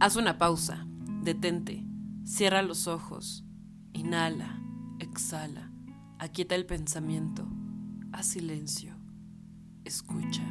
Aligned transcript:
Haz 0.00 0.14
una 0.14 0.38
pausa, 0.38 0.86
detente, 1.24 1.84
cierra 2.22 2.62
los 2.62 2.86
ojos, 2.86 3.44
inhala, 3.92 4.62
exhala, 5.00 5.72
aquieta 6.20 6.54
el 6.54 6.66
pensamiento, 6.66 7.48
haz 8.12 8.26
silencio, 8.26 8.94
escucha. 9.84 10.44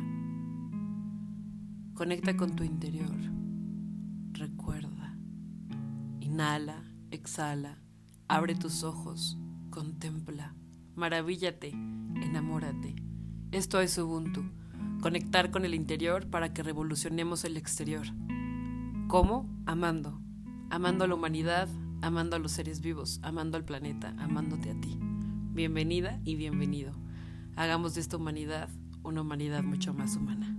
Conecta 1.94 2.36
con 2.36 2.58
tu 2.58 2.66
interior, 2.66 3.16
recuerda, 4.34 5.18
inhala, 6.20 6.84
exhala, 7.12 7.80
abre 8.28 8.54
tus 8.54 8.84
ojos, 8.84 9.38
contempla, 9.70 10.56
maravíllate, 10.94 11.70
enamórate. 11.70 12.96
Esto 13.54 13.80
es 13.80 13.98
Ubuntu, 13.98 14.44
conectar 15.02 15.52
con 15.52 15.64
el 15.64 15.74
interior 15.74 16.30
para 16.30 16.54
que 16.54 16.64
revolucionemos 16.64 17.46
el 17.46 17.56
exterior. 17.56 18.08
¿Cómo? 19.08 19.50
Amando. 19.66 20.20
Amando 20.70 21.06
a 21.06 21.08
la 21.08 21.16
humanidad, 21.16 21.70
amando 22.02 22.36
a 22.36 22.40
los 22.40 22.52
seres 22.52 22.82
vivos, 22.82 23.22
amando 23.24 23.56
al 23.56 23.64
planeta, 23.64 24.14
amándote 24.20 24.72
a 24.72 24.82
ti. 24.82 24.98
Bienvenida 25.00 26.20
y 26.26 26.36
bienvenido. 26.36 26.92
Hagamos 27.56 27.96
de 27.96 28.02
esta 28.02 28.18
humanidad 28.18 28.68
una 29.04 29.22
humanidad 29.22 29.64
mucho 29.64 29.94
más 29.94 30.18
humana. 30.18 30.54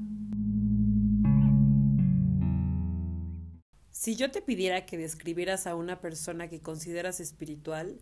Si 3.90 4.16
yo 4.16 4.30
te 4.30 4.40
pidiera 4.40 4.86
que 4.86 4.96
describieras 4.96 5.66
a 5.66 5.74
una 5.74 6.00
persona 6.00 6.48
que 6.48 6.62
consideras 6.62 7.20
espiritual, 7.20 8.00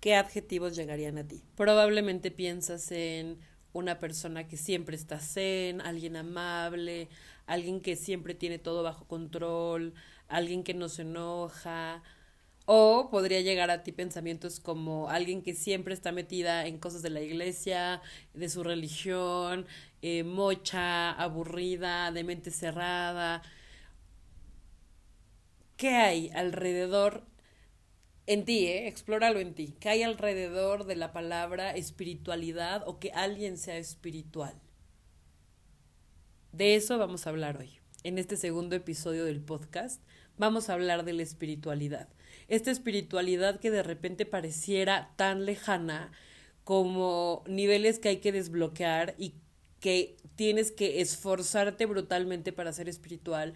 ¿qué 0.00 0.14
adjetivos 0.14 0.76
llegarían 0.76 1.16
a 1.16 1.26
ti? 1.26 1.42
Probablemente 1.54 2.30
piensas 2.30 2.92
en 2.92 3.38
una 3.76 3.98
persona 3.98 4.48
que 4.48 4.56
siempre 4.56 4.96
está 4.96 5.18
zen, 5.20 5.80
alguien 5.80 6.16
amable, 6.16 7.08
alguien 7.46 7.80
que 7.80 7.96
siempre 7.96 8.34
tiene 8.34 8.58
todo 8.58 8.82
bajo 8.82 9.06
control, 9.06 9.94
alguien 10.28 10.64
que 10.64 10.74
no 10.74 10.88
se 10.88 11.02
enoja, 11.02 12.02
o 12.66 13.08
podría 13.10 13.40
llegar 13.42 13.70
a 13.70 13.82
ti 13.84 13.92
pensamientos 13.92 14.60
como 14.60 15.08
alguien 15.08 15.42
que 15.42 15.54
siempre 15.54 15.94
está 15.94 16.10
metida 16.12 16.66
en 16.66 16.78
cosas 16.78 17.02
de 17.02 17.10
la 17.10 17.20
iglesia, 17.20 18.02
de 18.34 18.48
su 18.48 18.64
religión, 18.64 19.66
eh, 20.02 20.24
mocha, 20.24 21.12
aburrida, 21.12 22.10
de 22.12 22.24
mente 22.24 22.50
cerrada. 22.50 23.42
¿Qué 25.76 25.90
hay 25.90 26.30
alrededor 26.34 27.24
en 28.26 28.44
ti, 28.44 28.66
eh? 28.66 28.88
explóralo 28.88 29.40
en 29.40 29.54
ti. 29.54 29.74
¿Qué 29.78 29.88
hay 29.88 30.02
alrededor 30.02 30.84
de 30.84 30.96
la 30.96 31.12
palabra 31.12 31.74
espiritualidad 31.74 32.82
o 32.86 32.98
que 32.98 33.12
alguien 33.12 33.56
sea 33.56 33.78
espiritual? 33.78 34.54
De 36.52 36.74
eso 36.74 36.98
vamos 36.98 37.26
a 37.26 37.30
hablar 37.30 37.58
hoy. 37.58 37.78
En 38.02 38.18
este 38.18 38.36
segundo 38.36 38.76
episodio 38.76 39.24
del 39.24 39.40
podcast 39.40 40.02
vamos 40.38 40.68
a 40.68 40.74
hablar 40.74 41.04
de 41.04 41.12
la 41.12 41.22
espiritualidad. 41.22 42.08
Esta 42.48 42.70
espiritualidad 42.70 43.60
que 43.60 43.70
de 43.70 43.82
repente 43.82 44.26
pareciera 44.26 45.12
tan 45.16 45.44
lejana 45.44 46.12
como 46.64 47.44
niveles 47.46 47.98
que 47.98 48.08
hay 48.08 48.16
que 48.18 48.32
desbloquear 48.32 49.14
y 49.18 49.34
que 49.80 50.16
tienes 50.34 50.72
que 50.72 51.00
esforzarte 51.00 51.86
brutalmente 51.86 52.52
para 52.52 52.72
ser 52.72 52.88
espiritual 52.88 53.54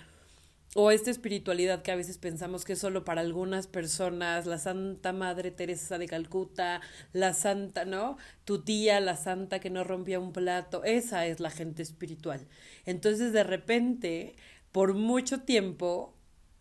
o 0.74 0.90
esta 0.90 1.10
espiritualidad 1.10 1.82
que 1.82 1.90
a 1.90 1.96
veces 1.96 2.18
pensamos 2.18 2.64
que 2.64 2.74
es 2.74 2.78
solo 2.78 3.04
para 3.04 3.20
algunas 3.20 3.66
personas, 3.66 4.46
la 4.46 4.58
Santa 4.58 5.12
Madre 5.12 5.50
Teresa 5.50 5.98
de 5.98 6.06
Calcuta, 6.06 6.80
la 7.12 7.34
Santa, 7.34 7.84
¿no? 7.84 8.16
Tu 8.44 8.62
tía, 8.62 9.00
la 9.00 9.16
Santa 9.16 9.58
que 9.58 9.70
no 9.70 9.82
rompía 9.82 10.20
un 10.20 10.32
plato, 10.32 10.84
esa 10.84 11.26
es 11.26 11.40
la 11.40 11.50
gente 11.50 11.82
espiritual. 11.82 12.46
Entonces, 12.86 13.32
de 13.32 13.42
repente, 13.42 14.36
por 14.70 14.94
mucho 14.94 15.40
tiempo, 15.40 16.14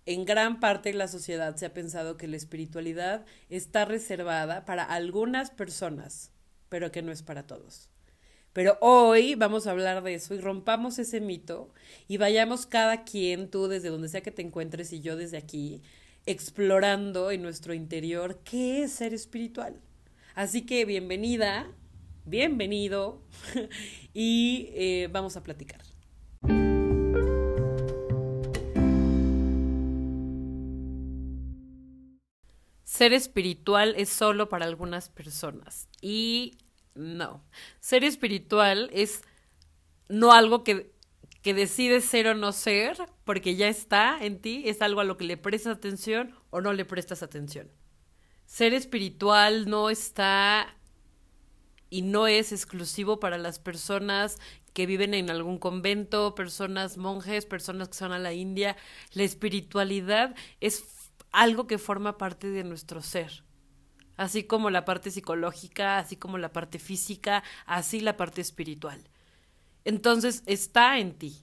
en 0.08 0.26
gran 0.26 0.60
parte 0.60 0.92
de 0.92 0.98
la 0.98 1.08
sociedad 1.08 1.56
se 1.56 1.68
ha 1.68 1.73
pensado 1.73 2.18
que 2.18 2.28
la 2.28 2.38
espiritualidad 2.38 3.26
está 3.50 3.86
reservada 3.86 4.66
para 4.66 4.84
algunas 4.84 5.52
personas, 5.52 6.32
pero 6.67 6.92
que 6.92 7.04
no 7.04 7.12
es 7.12 7.22
para 7.22 7.45
todos. 7.45 7.89
Pero 8.59 8.77
hoy 8.81 9.36
vamos 9.36 9.67
a 9.67 9.71
hablar 9.71 10.03
de 10.03 10.15
eso 10.15 10.36
y 10.36 10.37
rompamos 10.37 10.99
ese 10.99 11.21
mito 11.21 11.73
y 12.09 12.17
vayamos 12.17 12.65
cada 12.65 13.05
quien, 13.05 13.49
tú 13.49 13.70
desde 13.70 13.87
donde 13.87 14.09
sea 14.09 14.20
que 14.20 14.31
te 14.31 14.42
encuentres 14.42 14.92
y 14.92 14.99
yo 14.99 15.15
desde 15.15 15.37
aquí, 15.37 15.81
explorando 16.25 17.31
en 17.31 17.42
nuestro 17.42 17.73
interior 17.73 18.42
qué 18.43 18.83
es 18.83 18.92
ser 18.92 19.14
espiritual. 19.14 19.80
Así 20.36 20.65
que 20.65 20.83
bienvenida, 20.83 21.71
bienvenido 22.25 23.21
y 24.14 24.67
eh, 24.73 25.08
vamos 25.09 25.37
a 25.37 25.43
platicar. 25.43 25.80
Ser 32.83 33.14
espiritual 33.14 33.95
es 33.95 34.09
solo 34.09 34.49
para 34.49 34.65
algunas 34.65 35.08
personas 35.08 35.87
y 36.02 36.58
no. 36.95 37.44
Ser 37.80 38.04
espiritual 38.04 38.89
es 38.94 39.22
no 40.08 40.32
algo 40.32 40.64
que, 40.64 40.92
que 41.42 41.54
decides 41.54 42.05
ser 42.05 42.27
o 42.27 42.36
no 42.36 42.52
ser, 42.52 42.98
porque 43.23 43.55
ya 43.55 43.67
está 43.67 44.17
en 44.22 44.42
ti, 44.42 44.64
es 44.66 44.82
algo 44.82 45.02
a 45.02 45.04
lo 45.04 45.17
que 45.17 45.26
le 45.26 45.38
prestas 45.38 45.77
atención 45.77 46.36
o 46.50 46.61
no 46.61 46.73
le 46.73 46.86
prestas 46.86 47.23
atención. 47.23 47.72
Ser 48.45 48.73
espiritual 48.73 49.70
no 49.70 49.89
está 49.89 50.76
y 51.89 52.02
no 52.02 52.27
es 52.27 52.52
exclusivo 52.52 53.20
para 53.20 53.38
las 53.38 53.60
personas 53.60 54.39
que 54.73 54.86
viven 54.86 55.14
en 55.14 55.30
algún 55.30 55.58
convento, 55.58 56.36
personas 56.36 56.98
monjes, 56.98 57.45
personas 57.45 57.89
que 57.89 57.95
son 57.95 58.11
a 58.11 58.20
la 58.20 58.33
India. 58.33 58.77
La 59.14 59.23
espiritualidad 59.23 60.36
es 60.60 60.83
algo 61.32 61.67
que 61.67 61.77
forma 61.77 62.17
parte 62.17 62.50
de 62.50 62.64
nuestro 62.64 63.02
ser 63.02 63.44
así 64.20 64.44
como 64.44 64.70
la 64.70 64.84
parte 64.84 65.12
psicológica, 65.12 65.98
así 65.98 66.18
como 66.18 66.38
la 66.38 66.52
parte 66.52 66.78
física, 66.78 67.42
así 67.66 68.02
la 68.02 68.18
parte 68.18 68.42
espiritual. 68.42 69.02
Entonces 69.86 70.44
está 70.46 71.00
en 71.00 71.14
ti. 71.14 71.38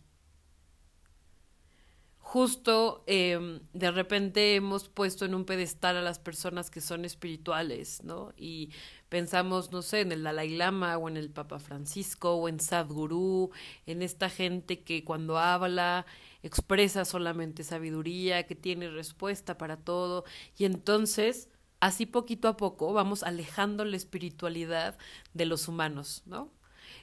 Justo 2.18 3.02
em, 3.06 3.60
de 3.72 3.90
repente 3.90 4.56
hemos 4.56 4.90
puesto 4.90 5.24
en 5.24 5.34
un 5.34 5.46
pedestal 5.46 5.96
a 5.96 6.02
las 6.02 6.18
personas 6.18 6.68
que 6.68 6.82
son 6.82 7.06
espirituales, 7.06 8.04
¿no? 8.04 8.34
Y 8.36 8.68
pensamos, 9.08 9.72
no 9.72 9.80
sé, 9.80 10.02
en 10.02 10.12
el 10.12 10.22
Dalai 10.22 10.50
Lama 10.50 10.98
o 10.98 11.08
en 11.08 11.16
el 11.16 11.30
Papa 11.30 11.58
Francisco 11.58 12.34
o 12.34 12.46
en 12.46 12.60
Sadhguru, 12.60 13.52
en 13.86 14.02
esta 14.02 14.28
gente 14.28 14.82
que 14.82 15.02
cuando 15.02 15.38
habla 15.38 16.04
expresa 16.42 17.06
solamente 17.06 17.64
sabiduría, 17.64 18.46
que 18.46 18.54
tiene 18.54 18.90
respuesta 18.90 19.56
para 19.56 19.78
todo. 19.78 20.24
Y 20.58 20.66
entonces 20.66 21.48
así 21.80 22.06
poquito 22.06 22.48
a 22.48 22.56
poco 22.56 22.92
vamos 22.92 23.22
alejando 23.22 23.84
la 23.84 23.96
espiritualidad 23.96 24.96
de 25.34 25.46
los 25.46 25.68
humanos, 25.68 26.22
¿no? 26.26 26.52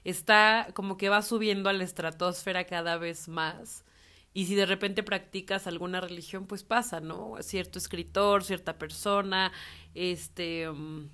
Está 0.04 0.68
como 0.74 0.98
que 0.98 1.10
va 1.10 1.22
subiendo 1.22 1.70
a 1.70 1.74
la 1.74 1.84
estratosfera 1.84 2.66
cada 2.66 2.98
vez 2.98 3.28
más. 3.28 3.86
Y 4.34 4.48
si 4.48 4.56
de 4.56 4.66
repente 4.66 5.04
practicas 5.04 5.68
alguna 5.68 6.02
religión, 6.02 6.48
pues 6.48 6.64
pasa, 6.64 7.00
¿no? 7.00 7.36
Cierto 7.42 7.78
escritor, 7.78 8.44
cierta 8.44 8.78
persona, 8.78 9.52
este, 9.94 10.70
mm, 10.70 11.10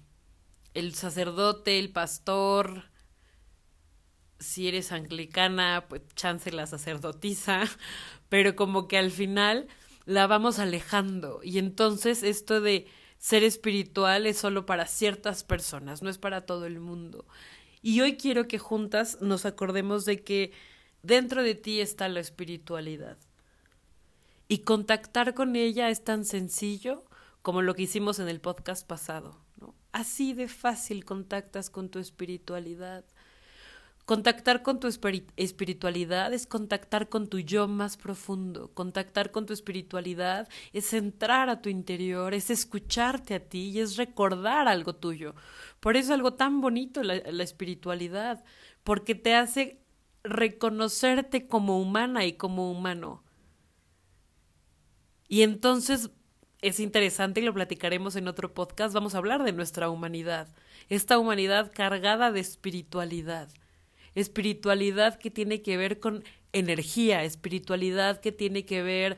el 0.73 0.95
sacerdote, 0.95 1.79
el 1.79 1.91
pastor, 1.91 2.85
si 4.39 4.67
eres 4.69 4.91
anglicana, 4.91 5.85
pues 5.89 6.01
chance 6.15 6.51
la 6.51 6.65
sacerdotisa, 6.65 7.63
pero 8.29 8.55
como 8.55 8.87
que 8.87 8.97
al 8.97 9.11
final 9.11 9.67
la 10.05 10.25
vamos 10.27 10.59
alejando. 10.59 11.41
Y 11.43 11.59
entonces 11.59 12.23
esto 12.23 12.61
de 12.61 12.87
ser 13.19 13.43
espiritual 13.43 14.25
es 14.25 14.37
solo 14.37 14.65
para 14.65 14.87
ciertas 14.87 15.43
personas, 15.43 16.01
no 16.01 16.09
es 16.09 16.17
para 16.17 16.45
todo 16.45 16.65
el 16.65 16.79
mundo. 16.79 17.25
Y 17.81 18.01
hoy 18.01 18.17
quiero 18.17 18.47
que 18.47 18.57
juntas 18.57 19.21
nos 19.21 19.45
acordemos 19.45 20.05
de 20.05 20.23
que 20.23 20.51
dentro 21.03 21.43
de 21.43 21.53
ti 21.55 21.81
está 21.81 22.07
la 22.07 22.21
espiritualidad. 22.21 23.17
Y 24.47 24.59
contactar 24.59 25.35
con 25.35 25.55
ella 25.55 25.89
es 25.89 26.03
tan 26.03 26.25
sencillo 26.25 27.05
como 27.41 27.61
lo 27.61 27.75
que 27.75 27.83
hicimos 27.83 28.19
en 28.19 28.29
el 28.29 28.41
podcast 28.41 28.87
pasado. 28.87 29.37
Así 29.91 30.33
de 30.33 30.47
fácil 30.47 31.05
contactas 31.05 31.69
con 31.69 31.89
tu 31.89 31.99
espiritualidad. 31.99 33.05
Contactar 34.09 34.63
con 34.63 34.79
tu 34.79 34.87
espiritualidad 34.87 36.33
es 36.33 36.47
contactar 36.47 37.09
con 37.09 37.27
tu 37.27 37.37
yo 37.37 37.67
más 37.67 37.95
profundo. 37.95 38.71
Contactar 38.73 39.29
con 39.29 39.45
tu 39.45 39.53
espiritualidad 39.53 40.49
es 40.73 40.93
entrar 40.93 41.47
a 41.47 41.61
tu 41.61 41.69
interior, 41.69 42.33
es 42.33 42.49
escucharte 42.49 43.35
a 43.35 43.39
ti 43.39 43.69
y 43.69 43.81
es 43.81 43.97
recordar 43.97 44.67
algo 44.67 44.95
tuyo. 44.95 45.35
Por 45.79 45.95
eso 45.95 46.07
es 46.07 46.15
algo 46.15 46.33
tan 46.33 46.59
bonito 46.59 47.03
la, 47.03 47.21
la 47.23 47.43
espiritualidad, 47.43 48.43
porque 48.83 49.13
te 49.13 49.35
hace 49.35 49.79
reconocerte 50.23 51.45
como 51.45 51.79
humana 51.79 52.25
y 52.25 52.33
como 52.33 52.71
humano. 52.71 53.23
Y 55.27 55.43
entonces 55.43 56.09
es 56.63 56.79
interesante 56.79 57.41
y 57.41 57.43
lo 57.43 57.53
platicaremos 57.53 58.15
en 58.15 58.27
otro 58.27 58.55
podcast. 58.55 58.95
Vamos 58.95 59.13
a 59.13 59.19
hablar 59.19 59.43
de 59.43 59.53
nuestra 59.53 59.87
humanidad, 59.87 60.47
esta 60.87 61.19
humanidad 61.19 61.71
cargada 61.71 62.31
de 62.31 62.39
espiritualidad 62.39 63.49
espiritualidad 64.15 65.17
que 65.17 65.31
tiene 65.31 65.61
que 65.61 65.77
ver 65.77 65.99
con 65.99 66.23
energía, 66.53 67.23
espiritualidad 67.23 68.19
que 68.19 68.31
tiene 68.31 68.65
que 68.65 68.81
ver 68.81 69.17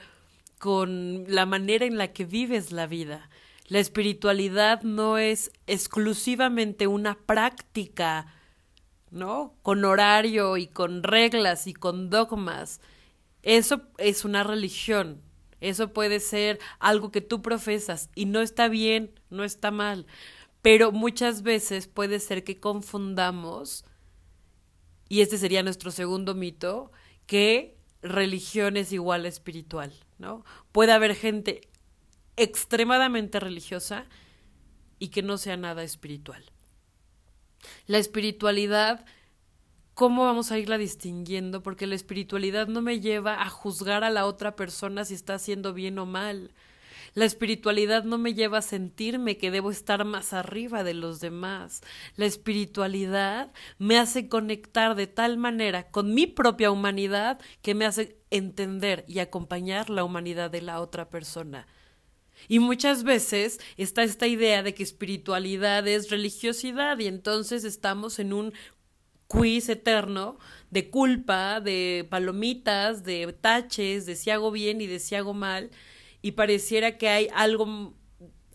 con 0.60 1.26
la 1.28 1.46
manera 1.46 1.86
en 1.86 1.98
la 1.98 2.14
que 2.14 2.26
vives 2.26 2.72
la 2.72 2.88
vida. 2.88 3.30
La 3.68 3.80
espiritualidad 3.80 4.82
no 4.84 5.18
es 5.18 5.52
exclusivamente 5.66 6.88
una 6.88 7.18
práctica, 7.18 8.34
¿no? 9.10 9.56
Con 9.62 9.86
horario 9.86 10.58
y 10.58 10.68
con 10.68 11.04
reglas 11.04 11.68
y 11.68 11.74
con 11.74 12.10
dogmas. 12.10 12.82
Eso 13.44 13.82
es 13.98 14.26
una 14.26 14.44
religión. 14.44 15.22
Eso 15.62 15.94
puede 15.94 16.20
ser 16.20 16.60
algo 16.80 17.12
que 17.12 17.22
tú 17.22 17.42
profesas 17.42 18.10
y 18.16 18.26
no 18.26 18.42
está 18.42 18.68
bien, 18.68 19.12
no 19.30 19.44
está 19.44 19.72
mal. 19.72 20.06
Pero 20.62 20.92
muchas 20.92 21.44
veces 21.44 21.88
puede 21.88 22.20
ser 22.20 22.44
que 22.44 22.60
confundamos, 22.60 23.86
y 25.12 25.20
este 25.20 25.38
sería 25.38 25.62
nuestro 25.62 25.92
segundo 25.92 26.36
mito, 26.36 26.90
que 27.26 27.76
religión 28.02 28.78
es 28.78 28.94
igual 28.94 29.26
a 29.26 29.28
espiritual, 29.28 29.92
¿no? 30.20 30.46
Puede 30.72 30.94
haber 30.94 31.16
gente 31.16 31.68
extremadamente 32.38 33.42
religiosa 33.42 34.06
y 35.00 35.10
que 35.10 35.22
no 35.22 35.38
sea 35.38 35.58
nada 35.58 35.84
espiritual. 35.84 36.46
La 37.88 37.98
espiritualidad, 37.98 39.04
¿cómo 39.96 40.24
vamos 40.24 40.50
a 40.54 40.60
irla 40.60 40.78
distinguiendo? 40.78 41.62
Porque 41.62 41.88
la 41.88 41.96
espiritualidad 41.96 42.70
no 42.70 42.82
me 42.82 43.02
lleva 43.02 43.42
a 43.42 43.50
juzgar 43.50 44.06
a 44.06 44.12
la 44.12 44.26
otra 44.26 44.56
persona 44.56 45.04
si 45.04 45.16
está 45.16 45.34
haciendo 45.34 45.74
bien 45.74 46.00
o 46.00 46.06
mal. 46.06 46.54
La 47.14 47.26
espiritualidad 47.26 48.06
no 48.06 48.18
me 48.18 48.34
lleva 48.34 48.60
a 48.60 48.62
sentirme 48.62 49.38
que 49.38 49.52
debo 49.52 49.70
estar 49.70 50.06
más 50.06 50.32
arriba 50.32 50.84
de 50.84 50.94
los 50.94 51.20
demás. 51.20 51.82
La 52.16 52.26
espiritualidad 52.26 53.52
me 53.78 53.98
hace 54.00 54.30
conectar 54.30 54.96
de 54.96 55.08
tal 55.08 55.38
manera 55.38 55.92
con 55.92 56.14
mi 56.14 56.26
propia 56.26 56.72
humanidad 56.72 57.40
que 57.62 57.76
me 57.76 57.86
hace 57.86 58.18
entender 58.30 59.04
y 59.08 59.20
acompañar 59.20 59.90
la 59.90 60.06
humanidad 60.06 60.50
de 60.50 60.62
la 60.62 60.80
otra 60.80 61.10
persona. 61.10 61.68
Y 62.48 62.60
muchas 62.60 63.04
veces 63.04 63.60
está 63.76 64.04
esta 64.04 64.28
idea 64.28 64.64
de 64.64 64.74
que 64.74 64.84
espiritualidad 64.84 65.86
es 65.88 66.10
religiosidad 66.10 66.98
y 67.00 67.08
entonces 67.08 67.66
estamos 67.66 68.20
en 68.20 68.32
un 68.32 68.54
quiz 69.28 69.70
eterno 69.70 70.40
de 70.72 70.90
culpa, 70.90 71.60
de 71.60 72.08
palomitas, 72.10 73.04
de 73.04 73.32
taches, 73.34 74.06
de 74.06 74.16
si 74.16 74.30
hago 74.30 74.52
bien 74.52 74.82
y 74.82 74.88
de 74.88 75.00
si 75.00 75.16
hago 75.16 75.34
mal 75.34 75.72
y 76.22 76.34
pareciera 76.34 76.98
que 76.98 77.10
hay 77.10 77.28
algo, 77.34 77.94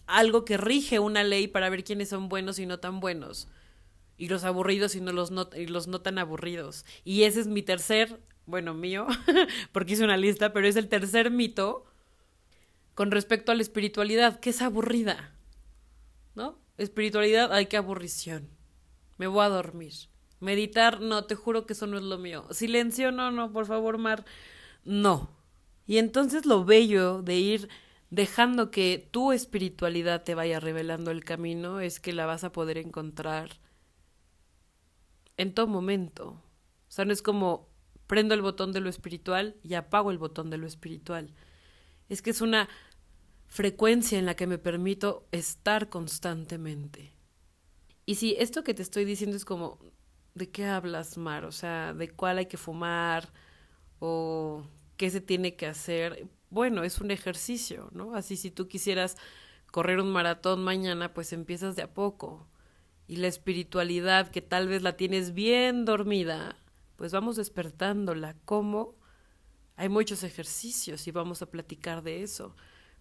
algo 0.07 0.45
que 0.45 0.57
rige 0.57 0.99
una 0.99 1.25
ley 1.25 1.49
para 1.49 1.69
ver 1.69 1.85
quiénes 1.85 2.09
son 2.09 2.29
buenos 2.29 2.59
y 2.59 2.67
no 2.67 2.79
tan 2.79 3.01
buenos. 3.01 3.49
Y 4.17 4.29
los 4.29 4.45
aburridos 4.45 4.95
y, 4.95 5.01
no 5.01 5.13
los, 5.13 5.31
no, 5.31 5.49
y 5.55 5.67
los 5.67 5.89
no 5.89 6.01
tan 6.01 6.19
aburridos. 6.19 6.85
Y 7.05 7.25
ese 7.25 7.41
es 7.41 7.49
mi 7.49 7.63
tercer, 7.63 8.21
bueno, 8.47 8.73
mío, 8.75 9.07
porque 9.73 9.95
hice 9.95 10.05
una 10.05 10.17
lista, 10.17 10.53
pero 10.53 10.67
es 10.67 10.77
el 10.77 10.89
tercer 10.89 11.31
mito 11.31 11.85
con 12.95 13.11
respecto 13.11 13.53
a 13.53 13.55
la 13.55 13.63
espiritualidad, 13.63 14.41
que 14.41 14.51
es 14.51 14.63
aburrida. 14.63 15.35
¿No? 16.35 16.59
Espiritualidad, 16.79 17.53
ay, 17.53 17.67
qué 17.67 17.77
aburrición. 17.77 18.49
Me 19.19 19.27
voy 19.27 19.45
a 19.45 19.49
dormir. 19.49 19.93
Meditar, 20.41 21.01
no, 21.01 21.25
te 21.25 21.35
juro 21.35 21.67
que 21.67 21.73
eso 21.73 21.87
no 21.87 21.97
es 21.97 22.05
lo 22.05 22.19
mío. 22.19 22.47
Silencio, 22.51 23.13
no, 23.13 23.31
no, 23.31 23.53
por 23.53 23.67
favor, 23.67 23.99
Mar. 23.99 24.25
No. 24.85 25.36
Y 25.87 25.99
entonces 25.99 26.47
lo 26.47 26.65
bello 26.65 27.23
de 27.23 27.37
ir 27.37 27.69
dejando 28.11 28.71
que 28.71 29.09
tu 29.11 29.33
espiritualidad 29.33 30.25
te 30.25 30.35
vaya 30.35 30.61
revelando 30.61 31.11
el 31.11 31.25
camino 31.25 31.81
es 31.81 32.01
que 32.01 32.13
la 32.13 32.27
vas 32.27 32.45
a 32.45 32.53
poder 32.53 32.79
encontrar 32.79 33.51
en 35.37 35.55
todo 35.55 35.67
momento. 35.67 36.29
O 36.29 36.91
sea, 36.91 37.05
no 37.05 37.13
es 37.13 37.23
como 37.23 37.69
prendo 38.07 38.35
el 38.35 38.43
botón 38.43 38.73
de 38.73 38.81
lo 38.81 38.89
espiritual 38.89 39.57
y 39.63 39.75
apago 39.75 40.11
el 40.11 40.19
botón 40.19 40.51
de 40.51 40.59
lo 40.59 40.67
espiritual. 40.67 41.35
Es 42.09 42.23
que 42.23 42.31
es 42.31 42.41
una 42.41 42.69
frecuencia 43.47 44.19
en 44.19 44.27
la 44.27 44.35
que 44.37 44.47
me 44.47 44.59
permito 44.59 45.27
estar 45.33 45.89
constantemente. 45.89 47.13
Y 48.05 48.17
si 48.17 48.37
esto 48.39 48.63
que 48.63 48.75
te 48.75 48.83
estoy 48.83 49.05
diciendo 49.05 49.37
es 49.37 49.45
como, 49.45 49.79
¿de 50.35 50.51
qué 50.51 50.67
hablas, 50.67 51.19
Mar? 51.19 51.45
O 51.45 51.53
sea, 51.53 51.93
¿de 51.93 52.09
cuál 52.11 52.39
hay 52.39 52.47
que 52.47 52.57
fumar? 52.57 53.33
¿O 53.99 54.65
qué 54.97 55.11
se 55.11 55.21
tiene 55.21 55.57
que 55.57 55.67
hacer. 55.67 56.29
Bueno, 56.51 56.85
es 56.85 57.01
un 57.01 57.11
ejercicio, 57.11 57.91
¿no? 57.93 58.15
Así 58.15 58.37
si 58.37 58.51
tú 58.51 58.69
quisieras 58.69 59.17
correr 59.71 60.01
un 60.01 60.11
maratón 60.11 60.65
mañana, 60.65 61.13
pues 61.15 61.33
empiezas 61.33 61.77
de 61.77 61.83
a 61.83 61.93
poco. 61.93 62.47
Y 63.09 63.17
la 63.17 63.29
espiritualidad, 63.29 64.31
que 64.31 64.43
tal 64.43 64.69
vez 64.69 64.83
la 64.83 64.97
tienes 64.97 65.35
bien 65.35 65.85
dormida, 65.85 66.57
pues 66.97 67.13
vamos 67.13 67.37
despertándola. 67.37 68.37
¿Cómo? 68.45 68.95
Hay 69.77 69.89
muchos 69.89 70.23
ejercicios 70.23 71.07
y 71.07 71.11
vamos 71.11 71.43
a 71.43 71.51
platicar 71.51 72.03
de 72.03 72.23
eso. 72.23 72.57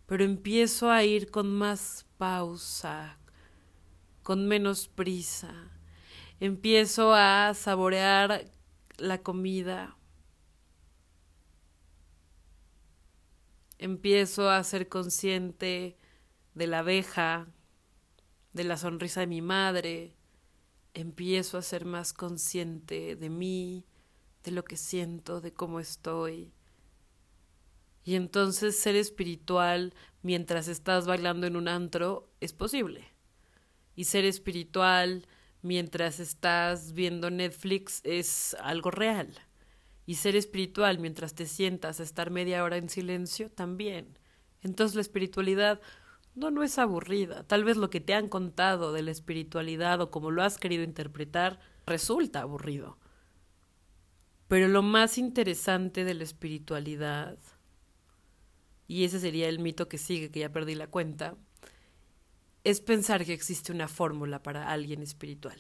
Pero 0.06 0.24
empiezo 0.24 0.92
a 0.92 1.04
ir 1.04 1.32
con 1.32 1.52
más 1.52 2.06
pausa, 2.18 3.18
con 4.22 4.48
menos 4.48 4.88
prisa. 4.88 5.72
Empiezo 6.40 7.14
a 7.14 7.54
saborear 7.54 8.52
la 8.98 9.24
comida 9.24 9.98
empiezo 13.78 14.50
a 14.50 14.64
ser 14.64 14.90
consciente 14.90 15.98
de 16.54 16.68
la 16.68 16.80
abeja, 16.80 17.48
de 18.54 18.64
la 18.64 18.78
sonrisa 18.78 19.22
de 19.22 19.28
mi 19.28 19.42
madre, 19.42 20.16
empiezo 20.94 21.58
a 21.58 21.62
ser 21.62 21.86
más 21.86 22.14
consciente 22.14 23.16
de 23.16 23.30
mí, 23.30 23.86
de 24.44 24.52
lo 24.52 24.64
que 24.64 24.78
siento, 24.78 25.42
de 25.42 25.54
cómo 25.54 25.80
estoy. 25.80 26.54
Y 28.04 28.16
entonces 28.16 28.80
ser 28.80 28.96
espiritual 28.96 29.94
mientras 30.22 30.68
estás 30.68 31.06
bailando 31.08 31.48
en 31.48 31.56
un 31.56 31.68
antro 31.68 32.32
es 32.40 32.54
posible. 32.54 33.06
Y 33.96 34.06
ser 34.06 34.26
espiritual 34.26 35.28
mientras 35.62 36.20
estás 36.20 36.94
viendo 36.94 37.32
Netflix 37.32 38.02
es 38.04 38.56
algo 38.60 38.92
real. 38.92 39.34
Y 40.06 40.16
ser 40.16 40.36
espiritual 40.36 41.00
mientras 41.00 41.34
te 41.34 41.46
sientas 41.46 42.00
a 42.00 42.04
estar 42.04 42.30
media 42.30 42.64
hora 42.64 42.78
en 42.78 42.90
silencio 42.90 43.50
también. 43.50 44.20
Entonces 44.62 44.96
la 44.96 45.02
espiritualidad 45.02 45.82
no, 46.36 46.52
no 46.52 46.64
es 46.64 46.78
aburrida. 46.78 47.44
Tal 47.44 47.64
vez 47.64 47.78
lo 47.78 47.90
que 47.90 48.02
te 48.02 48.14
han 48.14 48.28
contado 48.28 48.94
de 48.94 49.02
la 49.02 49.12
espiritualidad 49.12 50.02
o 50.02 50.12
como 50.12 50.32
lo 50.32 50.44
has 50.44 50.58
querido 50.58 50.84
interpretar 50.84 51.60
resulta 51.86 52.42
aburrido. 52.42 52.98
Pero 54.48 54.68
lo 54.68 54.84
más 54.84 55.18
interesante 55.18 56.04
de 56.04 56.14
la 56.14 56.24
espiritualidad, 56.24 57.38
y 58.88 59.06
ese 59.06 59.20
sería 59.20 59.50
el 59.50 59.60
mito 59.60 59.88
que 59.88 59.98
sigue, 59.98 60.30
que 60.30 60.42
ya 60.42 60.52
perdí 60.52 60.76
la 60.76 60.88
cuenta, 60.88 61.36
es 62.64 62.82
pensar 62.82 63.26
que 63.26 63.34
existe 63.34 63.72
una 63.72 63.88
fórmula 63.88 64.44
para 64.44 64.70
alguien 64.70 65.02
espiritual. 65.02 65.60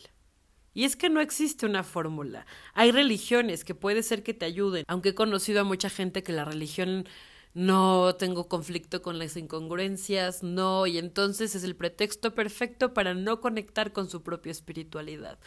Y 0.76 0.84
es 0.84 0.98
que 0.98 1.10
no 1.10 1.22
existe 1.22 1.66
una 1.66 1.84
fórmula. 1.84 2.46
Hay 2.74 2.92
religiones 2.92 3.64
que 3.64 3.74
puede 3.74 4.04
ser 4.04 4.24
que 4.24 4.34
te 4.34 4.46
ayuden, 4.46 4.84
aunque 4.88 5.10
he 5.10 5.16
conocido 5.16 5.62
a 5.62 5.64
mucha 5.64 5.90
gente 5.90 6.22
que 6.22 6.34
la 6.34 6.44
religión 6.44 7.08
no 7.54 8.16
tengo 8.16 8.50
conflicto 8.50 9.02
con 9.02 9.18
las 9.18 9.38
incongruencias, 9.38 10.44
no, 10.44 10.86
y 10.86 10.98
entonces 10.98 11.56
es 11.56 11.64
el 11.64 11.78
pretexto 11.78 12.36
perfecto 12.36 12.94
para 12.94 13.14
no 13.14 13.40
conectar 13.40 13.94
con 13.94 14.10
su 14.10 14.22
propia 14.22 14.52
espiritualidad. 14.52 15.40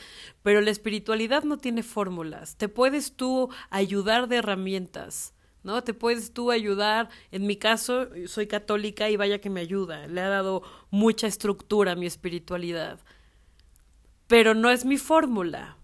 Pero 0.42 0.62
la 0.62 0.70
espiritualidad 0.70 1.42
no 1.44 1.58
tiene 1.58 1.82
fórmulas, 1.82 2.56
te 2.56 2.70
puedes 2.70 3.12
tú 3.12 3.50
ayudar 3.70 4.28
de 4.28 4.36
herramientas. 4.36 5.34
¿No? 5.64 5.82
Te 5.82 5.92
puedes 5.92 6.32
tú 6.32 6.52
ayudar. 6.52 7.10
En 7.32 7.46
mi 7.46 7.56
caso, 7.56 8.08
soy 8.26 8.46
católica 8.46 9.10
y 9.10 9.16
vaya 9.16 9.40
que 9.40 9.50
me 9.50 9.60
ayuda. 9.60 10.06
Le 10.06 10.20
ha 10.20 10.28
dado 10.28 10.62
mucha 10.90 11.26
estructura 11.26 11.92
a 11.92 11.96
mi 11.96 12.06
espiritualidad 12.06 13.00
pero 14.28 14.54
no 14.54 14.70
es 14.70 14.84
mi 14.84 14.98
fórmula. 14.98 15.78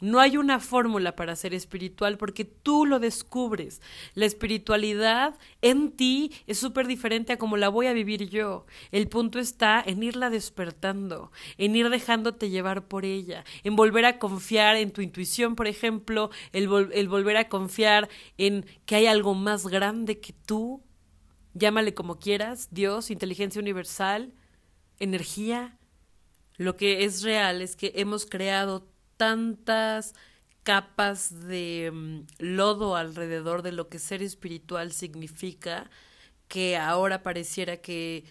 No 0.00 0.18
hay 0.18 0.38
una 0.38 0.60
fórmula 0.60 1.14
para 1.14 1.36
ser 1.36 1.52
espiritual 1.52 2.16
porque 2.16 2.46
tú 2.46 2.86
lo 2.86 3.00
descubres. 3.00 3.82
La 4.14 4.24
espiritualidad 4.24 5.38
en 5.60 5.92
ti 5.92 6.32
es 6.46 6.58
súper 6.58 6.86
diferente 6.86 7.34
a 7.34 7.36
como 7.36 7.58
la 7.58 7.68
voy 7.68 7.86
a 7.86 7.92
vivir 7.92 8.30
yo. 8.30 8.64
El 8.92 9.08
punto 9.08 9.38
está 9.38 9.82
en 9.84 10.02
irla 10.02 10.30
despertando, 10.30 11.30
en 11.58 11.76
ir 11.76 11.90
dejándote 11.90 12.48
llevar 12.48 12.88
por 12.88 13.04
ella, 13.04 13.44
en 13.62 13.76
volver 13.76 14.06
a 14.06 14.18
confiar 14.18 14.76
en 14.76 14.90
tu 14.90 15.02
intuición, 15.02 15.54
por 15.54 15.66
ejemplo, 15.66 16.30
el, 16.52 16.70
el 16.94 17.08
volver 17.08 17.36
a 17.36 17.50
confiar 17.50 18.08
en 18.38 18.64
que 18.86 18.94
hay 18.94 19.06
algo 19.06 19.34
más 19.34 19.66
grande 19.66 20.18
que 20.18 20.32
tú. 20.32 20.82
Llámale 21.52 21.92
como 21.92 22.18
quieras, 22.18 22.68
Dios, 22.70 23.10
inteligencia 23.10 23.60
universal, 23.60 24.32
energía, 24.98 25.76
lo 26.60 26.76
que 26.76 27.04
es 27.04 27.22
real 27.22 27.62
es 27.62 27.74
que 27.74 27.94
hemos 27.96 28.26
creado 28.26 28.86
tantas 29.16 30.14
capas 30.62 31.46
de 31.48 31.90
mm, 31.90 32.26
lodo 32.38 32.96
alrededor 32.96 33.62
de 33.62 33.72
lo 33.72 33.88
que 33.88 33.98
ser 33.98 34.22
espiritual 34.22 34.92
significa 34.92 35.88
que 36.48 36.76
ahora 36.76 37.22
pareciera 37.22 37.78
que 37.78 38.24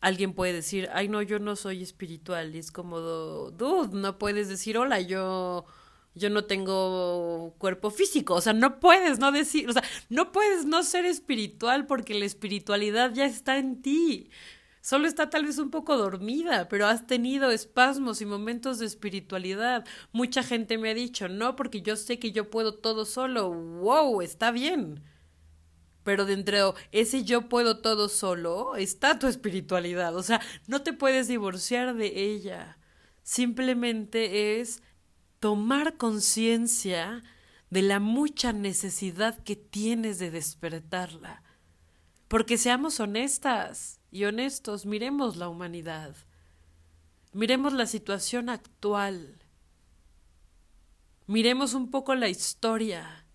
alguien 0.00 0.32
puede 0.32 0.52
decir, 0.52 0.88
ay 0.92 1.08
no, 1.08 1.22
yo 1.22 1.40
no 1.40 1.56
soy 1.56 1.82
espiritual. 1.82 2.54
Y 2.54 2.58
es 2.58 2.70
como, 2.70 3.00
dude, 3.00 3.96
no 3.98 4.16
puedes 4.16 4.48
decir, 4.48 4.78
hola, 4.78 5.00
yo 5.00 5.66
yo 6.14 6.30
no 6.30 6.44
tengo 6.44 7.56
cuerpo 7.58 7.90
físico, 7.90 8.34
o 8.34 8.40
sea, 8.40 8.52
no 8.52 8.78
puedes 8.78 9.18
no 9.18 9.32
decir, 9.32 9.68
o 9.68 9.72
sea, 9.72 9.82
no 10.08 10.30
puedes 10.30 10.66
no 10.66 10.84
ser 10.84 11.04
espiritual 11.04 11.86
porque 11.86 12.14
la 12.14 12.26
espiritualidad 12.26 13.12
ya 13.12 13.24
está 13.26 13.58
en 13.58 13.82
ti. 13.82 14.30
Solo 14.84 15.08
está 15.08 15.30
tal 15.30 15.46
vez 15.46 15.56
un 15.56 15.70
poco 15.70 15.96
dormida, 15.96 16.68
pero 16.68 16.86
has 16.86 17.06
tenido 17.06 17.50
espasmos 17.50 18.20
y 18.20 18.26
momentos 18.26 18.78
de 18.78 18.84
espiritualidad. 18.84 19.86
Mucha 20.12 20.42
gente 20.42 20.76
me 20.76 20.90
ha 20.90 20.94
dicho, 20.94 21.26
no, 21.26 21.56
porque 21.56 21.80
yo 21.80 21.96
sé 21.96 22.18
que 22.18 22.32
yo 22.32 22.50
puedo 22.50 22.74
todo 22.74 23.06
solo. 23.06 23.50
¡Wow! 23.50 24.20
Está 24.20 24.50
bien. 24.50 25.02
Pero 26.02 26.26
dentro 26.26 26.74
ese 26.92 27.24
yo 27.24 27.48
puedo 27.48 27.78
todo 27.78 28.10
solo 28.10 28.76
está 28.76 29.18
tu 29.18 29.26
espiritualidad. 29.26 30.14
O 30.14 30.22
sea, 30.22 30.42
no 30.66 30.82
te 30.82 30.92
puedes 30.92 31.28
divorciar 31.28 31.94
de 31.94 32.32
ella. 32.34 32.76
Simplemente 33.22 34.60
es 34.60 34.82
tomar 35.40 35.96
conciencia 35.96 37.22
de 37.70 37.80
la 37.80 38.00
mucha 38.00 38.52
necesidad 38.52 39.42
que 39.44 39.56
tienes 39.56 40.18
de 40.18 40.30
despertarla. 40.30 41.42
Porque 42.28 42.58
seamos 42.58 43.00
honestas 43.00 44.02
y 44.14 44.26
honestos, 44.26 44.86
miremos 44.86 45.36
la 45.36 45.48
humanidad, 45.48 46.14
miremos 47.32 47.72
la 47.72 47.84
situación 47.84 48.48
actual, 48.48 49.40
miremos 51.26 51.74
un 51.74 51.90
poco 51.90 52.14
la 52.14 52.28
historia, 52.28 53.26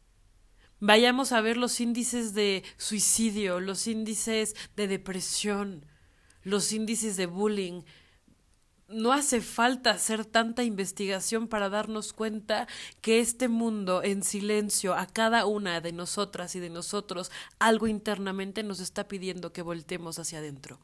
vayamos 0.80 1.34
a 1.34 1.42
ver 1.42 1.58
los 1.58 1.82
índices 1.82 2.34
de 2.34 2.64
suicidio, 2.78 3.60
los 3.60 3.88
índices 3.88 4.56
de 4.78 4.88
depresión, 4.88 5.86
los 6.44 6.72
índices 6.72 7.18
de 7.18 7.26
bullying, 7.26 7.82
no 8.90 9.14
hace 9.14 9.42
falta 9.42 9.92
hacer 9.92 10.26
tanta 10.26 10.64
investigación 10.64 11.48
para 11.48 11.70
darnos 11.70 12.12
cuenta 12.14 12.68
que 13.02 13.20
este 13.20 13.48
mundo 13.48 14.04
en 14.04 14.24
silencio 14.24 14.96
a 14.96 15.06
cada 15.06 15.46
una 15.46 15.80
de 15.80 15.92
nosotras 15.92 16.56
y 16.56 16.60
de 16.60 16.70
nosotros 16.70 17.32
algo 17.60 17.88
internamente 17.88 18.64
nos 18.64 18.80
está 18.80 19.08
pidiendo 19.08 19.54
que 19.54 19.62
voltemos 19.62 20.18
hacia 20.20 20.40
adentro. 20.40 20.80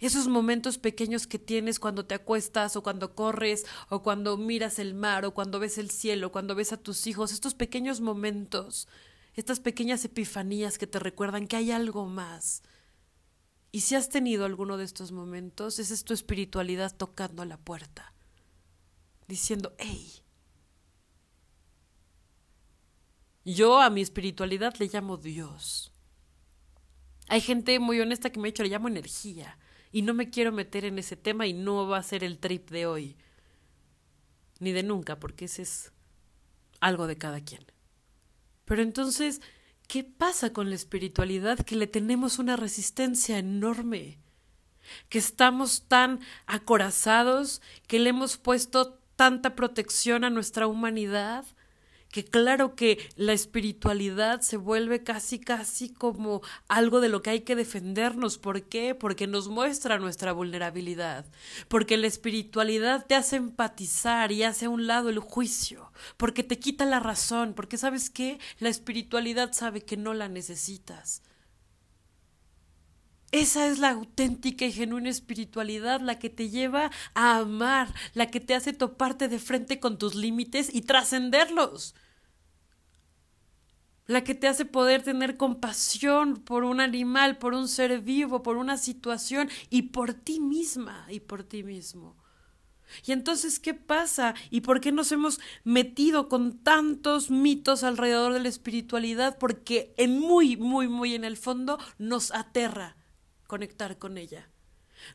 Esos 0.00 0.28
momentos 0.28 0.78
pequeños 0.78 1.26
que 1.26 1.38
tienes 1.38 1.80
cuando 1.80 2.06
te 2.06 2.14
acuestas 2.14 2.76
o 2.76 2.82
cuando 2.82 3.14
corres 3.14 3.66
o 3.88 4.02
cuando 4.02 4.36
miras 4.36 4.78
el 4.78 4.94
mar 4.94 5.24
o 5.24 5.34
cuando 5.34 5.58
ves 5.58 5.78
el 5.78 5.90
cielo, 5.90 6.30
cuando 6.30 6.54
ves 6.54 6.72
a 6.72 6.76
tus 6.76 7.06
hijos, 7.06 7.32
estos 7.32 7.54
pequeños 7.54 8.00
momentos, 8.00 8.86
estas 9.34 9.58
pequeñas 9.60 10.04
epifanías 10.04 10.78
que 10.78 10.86
te 10.86 11.00
recuerdan 11.00 11.48
que 11.48 11.56
hay 11.56 11.72
algo 11.72 12.06
más, 12.06 12.62
y 13.72 13.80
si 13.82 13.94
has 13.94 14.08
tenido 14.08 14.44
alguno 14.44 14.76
de 14.76 14.84
estos 14.84 15.12
momentos, 15.12 15.78
esa 15.78 15.94
es 15.94 16.04
tu 16.04 16.12
espiritualidad 16.12 16.96
tocando 16.96 17.44
la 17.44 17.56
puerta, 17.56 18.12
diciendo, 19.28 19.74
hey. 19.78 20.22
Yo 23.44 23.80
a 23.80 23.90
mi 23.90 24.00
espiritualidad 24.00 24.74
le 24.78 24.88
llamo 24.92 25.16
Dios. 25.16 25.92
Hay 27.28 27.40
gente 27.40 27.78
muy 27.78 28.00
honesta 28.00 28.30
que 28.30 28.40
me 28.40 28.48
ha 28.48 28.50
dicho, 28.50 28.64
le 28.64 28.68
llamo 28.68 28.88
energía. 28.88 29.56
Y 29.92 30.02
no 30.02 30.14
me 30.14 30.30
quiero 30.30 30.52
meter 30.52 30.84
en 30.84 30.98
ese 30.98 31.16
tema 31.16 31.46
y 31.46 31.52
no 31.52 31.86
va 31.86 31.98
a 31.98 32.02
ser 32.02 32.22
el 32.22 32.38
trip 32.38 32.70
de 32.70 32.86
hoy. 32.86 33.16
Ni 34.58 34.72
de 34.72 34.82
nunca, 34.82 35.18
porque 35.18 35.46
ese 35.46 35.62
es 35.62 35.92
algo 36.80 37.06
de 37.06 37.16
cada 37.16 37.40
quien. 37.40 37.64
Pero 38.64 38.82
entonces, 38.82 39.40
¿Qué 39.90 40.04
pasa 40.04 40.52
con 40.52 40.70
la 40.70 40.76
espiritualidad 40.76 41.58
que 41.58 41.74
le 41.74 41.88
tenemos 41.88 42.38
una 42.38 42.54
resistencia 42.54 43.38
enorme? 43.38 44.20
Que 45.08 45.18
estamos 45.18 45.88
tan 45.88 46.20
acorazados, 46.46 47.60
que 47.88 47.98
le 47.98 48.10
hemos 48.10 48.36
puesto 48.36 49.00
tanta 49.16 49.56
protección 49.56 50.22
a 50.22 50.30
nuestra 50.30 50.68
humanidad, 50.68 51.44
que 52.10 52.24
claro 52.24 52.74
que 52.74 52.98
la 53.16 53.32
espiritualidad 53.32 54.40
se 54.40 54.56
vuelve 54.56 55.02
casi 55.02 55.38
casi 55.38 55.90
como 55.90 56.42
algo 56.68 57.00
de 57.00 57.08
lo 57.08 57.22
que 57.22 57.30
hay 57.30 57.40
que 57.40 57.56
defendernos. 57.56 58.38
¿Por 58.38 58.62
qué? 58.62 58.94
Porque 58.94 59.26
nos 59.26 59.48
muestra 59.48 59.98
nuestra 59.98 60.32
vulnerabilidad, 60.32 61.24
porque 61.68 61.96
la 61.96 62.06
espiritualidad 62.06 63.06
te 63.06 63.14
hace 63.14 63.36
empatizar 63.36 64.32
y 64.32 64.42
hace 64.42 64.66
a 64.66 64.70
un 64.70 64.86
lado 64.86 65.08
el 65.08 65.20
juicio, 65.20 65.92
porque 66.16 66.42
te 66.42 66.58
quita 66.58 66.84
la 66.84 67.00
razón, 67.00 67.54
porque 67.54 67.78
sabes 67.78 68.10
qué, 68.10 68.38
la 68.58 68.68
espiritualidad 68.68 69.52
sabe 69.52 69.82
que 69.82 69.96
no 69.96 70.14
la 70.14 70.28
necesitas. 70.28 71.22
Esa 73.32 73.68
es 73.68 73.78
la 73.78 73.90
auténtica 73.90 74.64
y 74.64 74.72
genuina 74.72 75.08
espiritualidad, 75.08 76.00
la 76.00 76.18
que 76.18 76.30
te 76.30 76.50
lleva 76.50 76.90
a 77.14 77.38
amar, 77.38 77.94
la 78.12 78.26
que 78.26 78.40
te 78.40 78.54
hace 78.54 78.72
toparte 78.72 79.28
de 79.28 79.38
frente 79.38 79.78
con 79.78 79.98
tus 79.98 80.16
límites 80.16 80.68
y 80.74 80.82
trascenderlos. 80.82 81.94
La 84.06 84.24
que 84.24 84.34
te 84.34 84.48
hace 84.48 84.64
poder 84.64 85.02
tener 85.02 85.36
compasión 85.36 86.38
por 86.38 86.64
un 86.64 86.80
animal, 86.80 87.38
por 87.38 87.54
un 87.54 87.68
ser 87.68 88.00
vivo, 88.00 88.42
por 88.42 88.56
una 88.56 88.76
situación 88.76 89.48
y 89.68 89.82
por 89.82 90.12
ti 90.12 90.40
misma 90.40 91.06
y 91.08 91.20
por 91.20 91.44
ti 91.44 91.62
mismo. 91.62 92.16
Y 93.06 93.12
entonces, 93.12 93.60
¿qué 93.60 93.74
pasa? 93.74 94.34
¿Y 94.50 94.62
por 94.62 94.80
qué 94.80 94.90
nos 94.90 95.12
hemos 95.12 95.38
metido 95.62 96.28
con 96.28 96.58
tantos 96.58 97.30
mitos 97.30 97.84
alrededor 97.84 98.32
de 98.32 98.40
la 98.40 98.48
espiritualidad? 98.48 99.38
Porque 99.38 99.94
en 99.96 100.18
muy, 100.18 100.56
muy, 100.56 100.88
muy 100.88 101.14
en 101.14 101.22
el 101.22 101.36
fondo 101.36 101.78
nos 101.98 102.32
aterra 102.32 102.96
conectar 103.50 103.98
con 103.98 104.16
ella. 104.16 104.48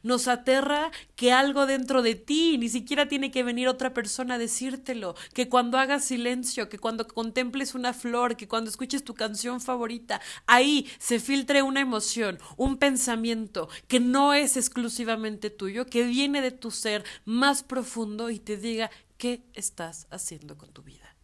Nos 0.03 0.27
aterra 0.27 0.91
que 1.15 1.31
algo 1.31 1.65
dentro 1.65 2.01
de 2.01 2.15
ti, 2.15 2.57
ni 2.57 2.67
siquiera 2.67 3.07
tiene 3.07 3.31
que 3.31 3.43
venir 3.43 3.69
otra 3.69 3.93
persona 3.93 4.33
a 4.33 4.37
decírtelo, 4.37 5.15
que 5.33 5.47
cuando 5.47 5.77
hagas 5.77 6.03
silencio, 6.03 6.67
que 6.67 6.79
cuando 6.79 7.07
contemples 7.07 7.75
una 7.75 7.93
flor, 7.93 8.35
que 8.35 8.47
cuando 8.47 8.69
escuches 8.69 9.05
tu 9.05 9.13
canción 9.13 9.61
favorita, 9.61 10.19
ahí 10.47 10.89
se 10.99 11.19
filtre 11.19 11.61
una 11.61 11.79
emoción, 11.79 12.39
un 12.57 12.77
pensamiento 12.77 13.69
que 13.87 14.01
no 14.01 14.33
es 14.33 14.57
exclusivamente 14.57 15.49
tuyo, 15.49 15.85
que 15.85 16.03
viene 16.03 16.41
de 16.41 16.51
tu 16.51 16.71
ser 16.71 17.05
más 17.23 17.63
profundo 17.63 18.29
y 18.29 18.39
te 18.39 18.57
diga 18.57 18.91
qué 19.17 19.45
estás 19.53 20.07
haciendo 20.09 20.57
con 20.57 20.73
tu 20.73 20.81
vida. 20.83 21.15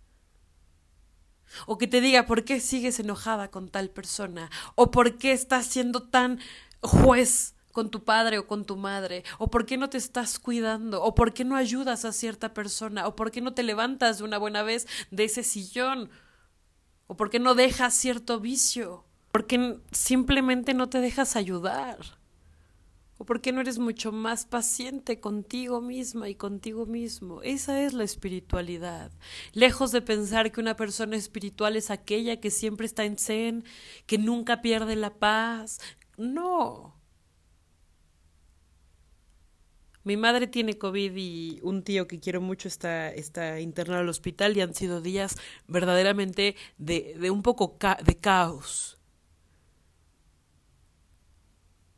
O 1.65 1.77
que 1.77 1.87
te 1.87 1.99
diga 1.99 2.25
por 2.25 2.45
qué 2.45 2.59
sigues 2.61 2.99
enojada 2.99 3.51
con 3.51 3.69
tal 3.69 3.89
persona, 3.89 4.49
o 4.75 4.89
por 4.89 5.17
qué 5.17 5.33
estás 5.33 5.65
siendo 5.65 6.03
tan 6.03 6.39
juez 6.81 7.55
con 7.71 7.89
tu 7.89 8.03
padre 8.03 8.37
o 8.37 8.47
con 8.47 8.65
tu 8.65 8.75
madre, 8.75 9.23
o 9.37 9.49
por 9.49 9.65
qué 9.65 9.77
no 9.77 9.89
te 9.89 9.97
estás 9.97 10.39
cuidando, 10.39 11.01
o 11.03 11.15
por 11.15 11.33
qué 11.33 11.45
no 11.45 11.55
ayudas 11.55 12.05
a 12.05 12.11
cierta 12.11 12.53
persona, 12.53 13.07
o 13.07 13.15
por 13.15 13.31
qué 13.31 13.41
no 13.41 13.53
te 13.53 13.63
levantas 13.63 14.17
de 14.17 14.23
una 14.23 14.37
buena 14.37 14.63
vez 14.63 14.87
de 15.09 15.23
ese 15.23 15.43
sillón, 15.43 16.09
o 17.07 17.15
por 17.15 17.29
qué 17.29 17.39
no 17.39 17.55
dejas 17.55 17.93
cierto 17.93 18.39
vicio, 18.39 19.05
por 19.31 19.47
qué 19.47 19.77
simplemente 19.91 20.73
no 20.73 20.89
te 20.89 20.99
dejas 20.99 21.35
ayudar, 21.35 21.97
o 23.17 23.25
por 23.25 23.39
qué 23.39 23.51
no 23.51 23.61
eres 23.61 23.77
mucho 23.77 24.11
más 24.11 24.45
paciente 24.45 25.19
contigo 25.19 25.79
misma 25.79 26.27
y 26.27 26.33
contigo 26.33 26.87
mismo. 26.87 27.43
Esa 27.43 27.79
es 27.83 27.93
la 27.93 28.03
espiritualidad. 28.03 29.11
Lejos 29.53 29.91
de 29.91 30.01
pensar 30.01 30.51
que 30.51 30.59
una 30.59 30.75
persona 30.75 31.15
espiritual 31.15 31.75
es 31.75 31.91
aquella 31.91 32.39
que 32.39 32.49
siempre 32.49 32.87
está 32.87 33.03
en 33.05 33.19
zen, 33.19 33.63
que 34.07 34.17
nunca 34.17 34.63
pierde 34.63 34.95
la 34.95 35.13
paz, 35.13 35.79
no. 36.17 37.01
Mi 40.03 40.17
madre 40.17 40.47
tiene 40.47 40.77
COVID 40.77 41.15
y 41.15 41.59
un 41.61 41.83
tío 41.83 42.07
que 42.07 42.19
quiero 42.19 42.41
mucho 42.41 42.67
está, 42.67 43.09
está 43.09 43.59
internado 43.59 44.01
al 44.01 44.09
hospital 44.09 44.57
y 44.57 44.61
han 44.61 44.73
sido 44.73 44.99
días 44.99 45.37
verdaderamente 45.67 46.55
de, 46.77 47.15
de 47.19 47.29
un 47.29 47.43
poco 47.43 47.77
de 48.03 48.17
caos. 48.17 48.97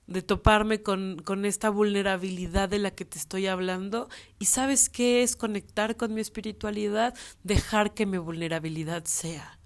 De 0.05 0.22
toparme 0.22 0.84
con, 0.84 1.22
con 1.24 1.46
esta 1.46 1.70
vulnerabilidad 1.70 2.67
de 2.67 2.79
la 2.79 2.91
que 2.91 3.05
te 3.05 3.17
estoy 3.17 3.48
hablando. 3.48 4.10
¿Y 4.38 4.46
sabes 4.46 4.89
qué 4.89 5.24
es 5.24 5.38
conectar 5.38 5.96
con 5.96 6.13
mi 6.13 6.20
espiritualidad? 6.20 7.13
Dejar 7.43 7.93
que 7.93 8.05
mi 8.05 8.17
vulnerabilidad 8.17 9.05
sea 9.05 9.60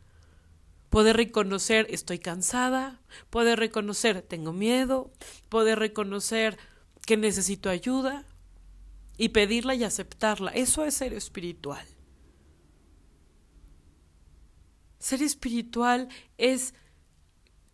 Poder 0.89 1.17
reconocer 1.17 1.88
estoy 1.89 2.20
cansada, 2.20 3.01
poder 3.29 3.60
reconocer 3.60 4.22
tengo 4.22 4.53
miedo, 4.53 5.12
poder 5.50 5.79
reconocer 5.79 6.58
que 7.06 7.17
necesito 7.17 7.70
ayuda 7.70 8.25
y 9.17 9.29
pedirla 9.29 9.75
y 9.75 9.84
aceptarla. 9.84 10.51
Eso 10.51 10.86
es 10.86 10.94
ser 10.94 11.13
espiritual. 11.13 11.86
Ser 15.00 15.22
espiritual 15.22 16.10
es 16.38 16.74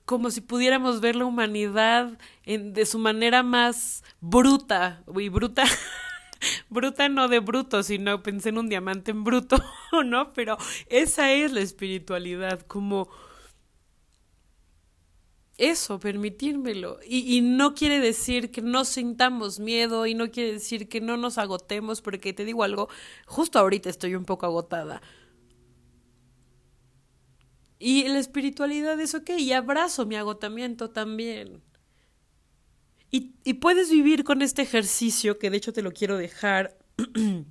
como 0.05 0.32
si 0.32 0.41
pudiéramos 0.41 1.00
ver 1.00 1.15
la 1.15 1.25
humanidad 1.25 2.17
en, 2.43 2.74
de 2.74 2.86
su 2.86 3.00
manera 3.00 3.41
más 3.43 4.03
bruta, 4.20 5.03
y 5.15 5.29
bruta 5.29 5.63
bruta 6.69 7.09
no 7.09 7.27
de 7.27 7.39
bruto, 7.39 7.83
sino 7.83 8.23
pensé 8.23 8.50
en 8.50 8.57
un 8.57 8.69
diamante 8.69 9.12
en 9.12 9.23
bruto, 9.23 9.57
¿no? 10.05 10.33
Pero 10.33 10.57
esa 10.88 11.31
es 11.31 11.51
la 11.51 11.62
espiritualidad, 11.62 12.62
como 12.62 13.09
eso, 15.57 16.00
permitírmelo. 16.00 17.00
Y, 17.07 17.38
y, 17.38 17.41
no 17.41 17.73
quiere 17.75 18.00
decir 18.00 18.51
que 18.51 18.62
no 18.62 18.85
sintamos 18.85 19.59
miedo 19.59 20.05
y 20.05 20.15
no 20.15 20.31
quiere 20.31 20.53
decir 20.53 20.89
que 20.89 21.01
no 21.01 21.17
nos 21.17 21.38
agotemos, 21.38 22.01
porque 22.01 22.33
te 22.33 22.45
digo 22.45 22.63
algo, 22.63 22.89
justo 23.27 23.59
ahorita 23.59 23.89
estoy 23.89 24.15
un 24.15 24.25
poco 24.25 24.45
agotada. 24.45 25.01
Y 27.79 28.07
la 28.07 28.19
espiritualidad 28.19 29.00
es 29.00 29.13
ok, 29.13 29.31
y 29.38 29.51
abrazo 29.51 30.05
mi 30.05 30.15
agotamiento 30.15 30.89
también. 30.89 31.62
Y, 33.13 33.36
y 33.43 33.53
puedes 33.53 33.91
vivir 33.91 34.24
con 34.24 34.41
este 34.41 34.63
ejercicio, 34.63 35.38
que 35.38 35.51
de 35.51 35.58
hecho 35.58 35.72
te 35.72 35.84
lo 35.84 35.91
quiero 35.91 36.17
dejar. 36.17 36.79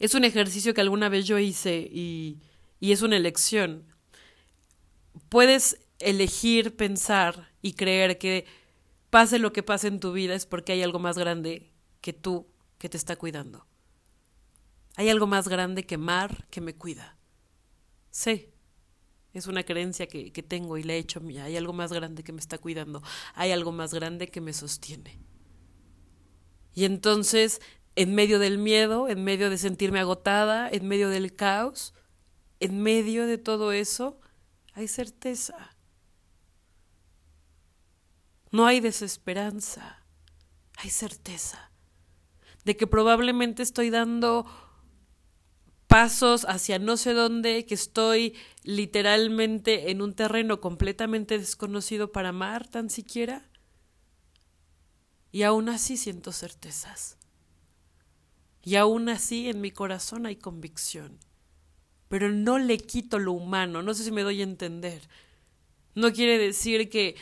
es 0.00 0.14
un 0.16 0.24
ejercicio 0.24 0.74
que 0.74 0.80
alguna 0.80 1.08
vez 1.08 1.24
yo 1.24 1.38
hice 1.38 1.88
y, 1.88 2.40
y 2.80 2.90
es 2.90 3.00
una 3.02 3.16
elección. 3.16 3.84
Puedes 5.28 5.78
elegir 6.00 6.74
pensar 6.74 7.52
y 7.62 7.74
creer 7.74 8.18
que 8.18 8.44
pase 9.08 9.38
lo 9.38 9.52
que 9.52 9.62
pase 9.62 9.86
en 9.86 10.00
tu 10.00 10.12
vida 10.12 10.34
es 10.34 10.46
porque 10.46 10.72
hay 10.72 10.82
algo 10.82 10.98
más 10.98 11.16
grande 11.16 11.70
que 12.00 12.12
tú 12.12 12.48
que 12.78 12.88
te 12.88 12.96
está 12.96 13.14
cuidando. 13.14 13.68
Hay 14.96 15.10
algo 15.10 15.28
más 15.28 15.46
grande 15.46 15.86
que 15.86 15.96
Mar 15.96 16.48
que 16.50 16.60
me 16.60 16.74
cuida. 16.74 17.16
Sí, 18.10 18.48
es 19.38 19.46
una 19.46 19.64
creencia 19.64 20.06
que, 20.06 20.32
que 20.32 20.42
tengo 20.42 20.78
y 20.78 20.82
la 20.82 20.94
he 20.94 20.98
hecho 20.98 21.20
mía. 21.20 21.44
Hay 21.44 21.56
algo 21.56 21.72
más 21.72 21.92
grande 21.92 22.22
que 22.22 22.32
me 22.32 22.40
está 22.40 22.58
cuidando. 22.58 23.02
Hay 23.34 23.52
algo 23.52 23.72
más 23.72 23.92
grande 23.92 24.28
que 24.28 24.40
me 24.40 24.52
sostiene. 24.52 25.18
Y 26.74 26.84
entonces, 26.84 27.60
en 27.94 28.14
medio 28.14 28.38
del 28.38 28.58
miedo, 28.58 29.08
en 29.08 29.24
medio 29.24 29.50
de 29.50 29.58
sentirme 29.58 30.00
agotada, 30.00 30.68
en 30.68 30.86
medio 30.86 31.08
del 31.08 31.34
caos, 31.34 31.94
en 32.60 32.82
medio 32.82 33.26
de 33.26 33.38
todo 33.38 33.72
eso, 33.72 34.20
hay 34.74 34.88
certeza. 34.88 35.76
No 38.52 38.66
hay 38.66 38.80
desesperanza, 38.80 40.04
hay 40.76 40.90
certeza 40.90 41.70
de 42.64 42.76
que 42.76 42.86
probablemente 42.86 43.62
estoy 43.62 43.90
dando 43.90 44.44
pasos 45.96 46.44
hacia 46.44 46.78
no 46.78 46.98
sé 46.98 47.14
dónde, 47.14 47.64
que 47.64 47.72
estoy 47.72 48.34
literalmente 48.64 49.90
en 49.90 50.02
un 50.02 50.12
terreno 50.12 50.60
completamente 50.60 51.38
desconocido 51.38 52.12
para 52.12 52.28
amar 52.28 52.68
tan 52.68 52.90
siquiera. 52.90 53.48
Y 55.32 55.44
aún 55.44 55.70
así 55.70 55.96
siento 55.96 56.32
certezas. 56.32 57.16
Y 58.62 58.76
aún 58.76 59.08
así 59.08 59.48
en 59.48 59.62
mi 59.62 59.70
corazón 59.70 60.26
hay 60.26 60.36
convicción. 60.36 61.18
Pero 62.08 62.28
no 62.28 62.58
le 62.58 62.76
quito 62.76 63.18
lo 63.18 63.32
humano, 63.32 63.80
no 63.80 63.94
sé 63.94 64.04
si 64.04 64.12
me 64.12 64.22
doy 64.22 64.42
a 64.42 64.44
entender. 64.44 65.00
No 65.94 66.12
quiere 66.12 66.36
decir 66.36 66.90
que 66.90 67.16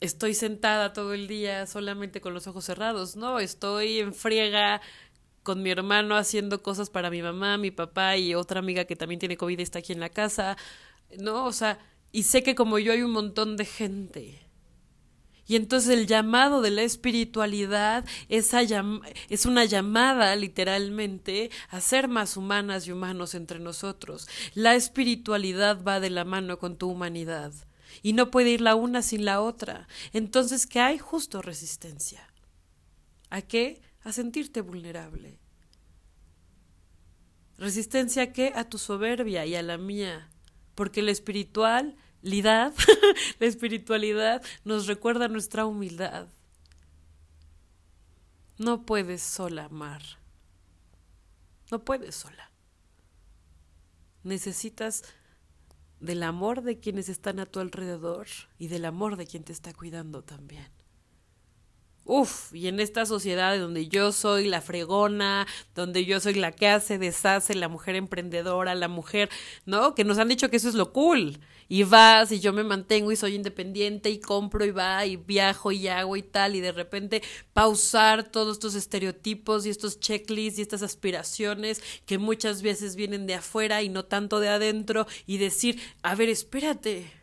estoy 0.00 0.32
sentada 0.32 0.94
todo 0.94 1.12
el 1.12 1.28
día 1.28 1.66
solamente 1.66 2.22
con 2.22 2.32
los 2.32 2.46
ojos 2.46 2.64
cerrados, 2.64 3.16
no, 3.16 3.38
estoy 3.38 3.98
en 3.98 4.14
friega 4.14 4.80
con 5.42 5.62
mi 5.62 5.70
hermano 5.70 6.16
haciendo 6.16 6.62
cosas 6.62 6.90
para 6.90 7.10
mi 7.10 7.22
mamá, 7.22 7.56
mi 7.58 7.70
papá 7.70 8.16
y 8.16 8.34
otra 8.34 8.60
amiga 8.60 8.84
que 8.84 8.96
también 8.96 9.18
tiene 9.18 9.36
COVID 9.36 9.58
y 9.58 9.62
está 9.62 9.80
aquí 9.80 9.92
en 9.92 10.00
la 10.00 10.10
casa, 10.10 10.56
¿no? 11.18 11.44
O 11.46 11.52
sea, 11.52 11.78
y 12.12 12.24
sé 12.24 12.42
que 12.42 12.54
como 12.54 12.78
yo 12.78 12.92
hay 12.92 13.02
un 13.02 13.12
montón 13.12 13.56
de 13.56 13.64
gente. 13.64 14.46
Y 15.46 15.56
entonces 15.56 15.90
el 15.90 16.06
llamado 16.06 16.62
de 16.62 16.70
la 16.70 16.82
espiritualidad 16.82 18.04
esa 18.28 18.62
es 19.28 19.46
una 19.46 19.64
llamada 19.64 20.36
literalmente 20.36 21.50
a 21.70 21.80
ser 21.80 22.06
más 22.06 22.36
humanas 22.36 22.86
y 22.86 22.92
humanos 22.92 23.34
entre 23.34 23.58
nosotros. 23.58 24.28
La 24.54 24.76
espiritualidad 24.76 25.82
va 25.82 25.98
de 25.98 26.10
la 26.10 26.24
mano 26.24 26.60
con 26.60 26.76
tu 26.76 26.88
humanidad 26.88 27.52
y 28.00 28.12
no 28.12 28.30
puede 28.30 28.50
ir 28.50 28.60
la 28.60 28.76
una 28.76 29.02
sin 29.02 29.24
la 29.24 29.40
otra. 29.40 29.88
Entonces, 30.12 30.68
¿qué 30.68 30.78
hay? 30.78 30.98
Justo 30.98 31.42
resistencia. 31.42 32.32
¿A 33.28 33.42
qué? 33.42 33.80
A 34.02 34.12
sentirte 34.12 34.60
vulnerable. 34.60 35.38
¿Resistencia 37.58 38.22
a 38.22 38.32
qué? 38.32 38.52
A 38.56 38.68
tu 38.68 38.78
soberbia 38.78 39.44
y 39.44 39.54
a 39.54 39.62
la 39.62 39.76
mía. 39.76 40.30
Porque 40.74 41.02
la 41.02 41.10
espiritualidad, 41.10 42.74
la 43.38 43.46
espiritualidad 43.46 44.42
nos 44.64 44.86
recuerda 44.86 45.28
nuestra 45.28 45.66
humildad. 45.66 46.28
No 48.56 48.86
puedes 48.86 49.22
sola 49.22 49.66
amar. 49.66 50.02
No 51.70 51.84
puedes 51.84 52.14
sola. 52.14 52.50
Necesitas 54.22 55.02
del 56.00 56.22
amor 56.22 56.62
de 56.62 56.78
quienes 56.80 57.08
están 57.08 57.38
a 57.40 57.46
tu 57.46 57.60
alrededor 57.60 58.26
y 58.58 58.68
del 58.68 58.86
amor 58.86 59.16
de 59.16 59.26
quien 59.26 59.44
te 59.44 59.52
está 59.52 59.72
cuidando 59.72 60.22
también. 60.22 60.79
Uf, 62.04 62.52
y 62.54 62.66
en 62.66 62.80
esta 62.80 63.06
sociedad 63.06 63.58
donde 63.58 63.86
yo 63.86 64.10
soy 64.10 64.46
la 64.48 64.60
fregona, 64.60 65.46
donde 65.74 66.04
yo 66.04 66.18
soy 66.18 66.34
la 66.34 66.50
que 66.50 66.66
hace, 66.66 66.98
deshace, 66.98 67.54
la 67.54 67.68
mujer 67.68 67.94
emprendedora, 67.94 68.74
la 68.74 68.88
mujer, 68.88 69.28
¿no? 69.66 69.94
Que 69.94 70.04
nos 70.04 70.18
han 70.18 70.28
dicho 70.28 70.50
que 70.50 70.56
eso 70.56 70.68
es 70.68 70.74
lo 70.74 70.92
cool. 70.92 71.38
Y 71.68 71.84
vas 71.84 72.32
y 72.32 72.40
yo 72.40 72.52
me 72.52 72.64
mantengo 72.64 73.12
y 73.12 73.16
soy 73.16 73.36
independiente 73.36 74.10
y 74.10 74.18
compro 74.18 74.64
y 74.64 74.72
va 74.72 75.06
y 75.06 75.16
viajo 75.16 75.70
y 75.70 75.86
hago 75.86 76.16
y 76.16 76.22
tal. 76.22 76.56
Y 76.56 76.60
de 76.60 76.72
repente 76.72 77.22
pausar 77.52 78.28
todos 78.28 78.56
estos 78.56 78.74
estereotipos 78.74 79.64
y 79.64 79.70
estos 79.70 80.00
checklists 80.00 80.58
y 80.58 80.62
estas 80.62 80.82
aspiraciones 80.82 81.80
que 82.06 82.18
muchas 82.18 82.62
veces 82.62 82.96
vienen 82.96 83.26
de 83.26 83.34
afuera 83.34 83.82
y 83.82 83.88
no 83.88 84.04
tanto 84.04 84.40
de 84.40 84.48
adentro 84.48 85.06
y 85.26 85.38
decir, 85.38 85.80
a 86.02 86.16
ver, 86.16 86.28
espérate 86.28 87.19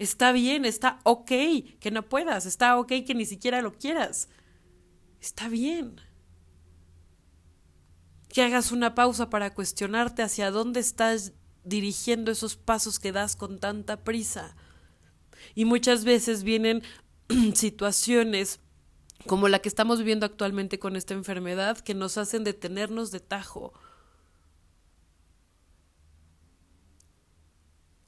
Está 0.00 0.32
bien, 0.32 0.64
está 0.64 0.98
ok 1.04 1.30
que 1.78 1.90
no 1.92 2.08
puedas, 2.08 2.46
está 2.46 2.78
ok 2.78 2.88
que 3.06 3.14
ni 3.14 3.26
siquiera 3.26 3.60
lo 3.60 3.74
quieras. 3.74 4.30
Está 5.20 5.50
bien. 5.50 6.00
Que 8.30 8.40
hagas 8.40 8.72
una 8.72 8.94
pausa 8.94 9.28
para 9.28 9.52
cuestionarte 9.52 10.22
hacia 10.22 10.50
dónde 10.50 10.80
estás 10.80 11.34
dirigiendo 11.64 12.32
esos 12.32 12.56
pasos 12.56 12.98
que 12.98 13.12
das 13.12 13.36
con 13.36 13.60
tanta 13.60 14.02
prisa. 14.02 14.56
Y 15.54 15.66
muchas 15.66 16.06
veces 16.06 16.44
vienen 16.44 16.82
situaciones 17.54 18.60
como 19.26 19.48
la 19.48 19.58
que 19.58 19.68
estamos 19.68 19.98
viviendo 19.98 20.24
actualmente 20.24 20.78
con 20.78 20.96
esta 20.96 21.12
enfermedad 21.12 21.76
que 21.76 21.92
nos 21.92 22.16
hacen 22.16 22.42
detenernos 22.42 23.10
de 23.10 23.20
tajo 23.20 23.74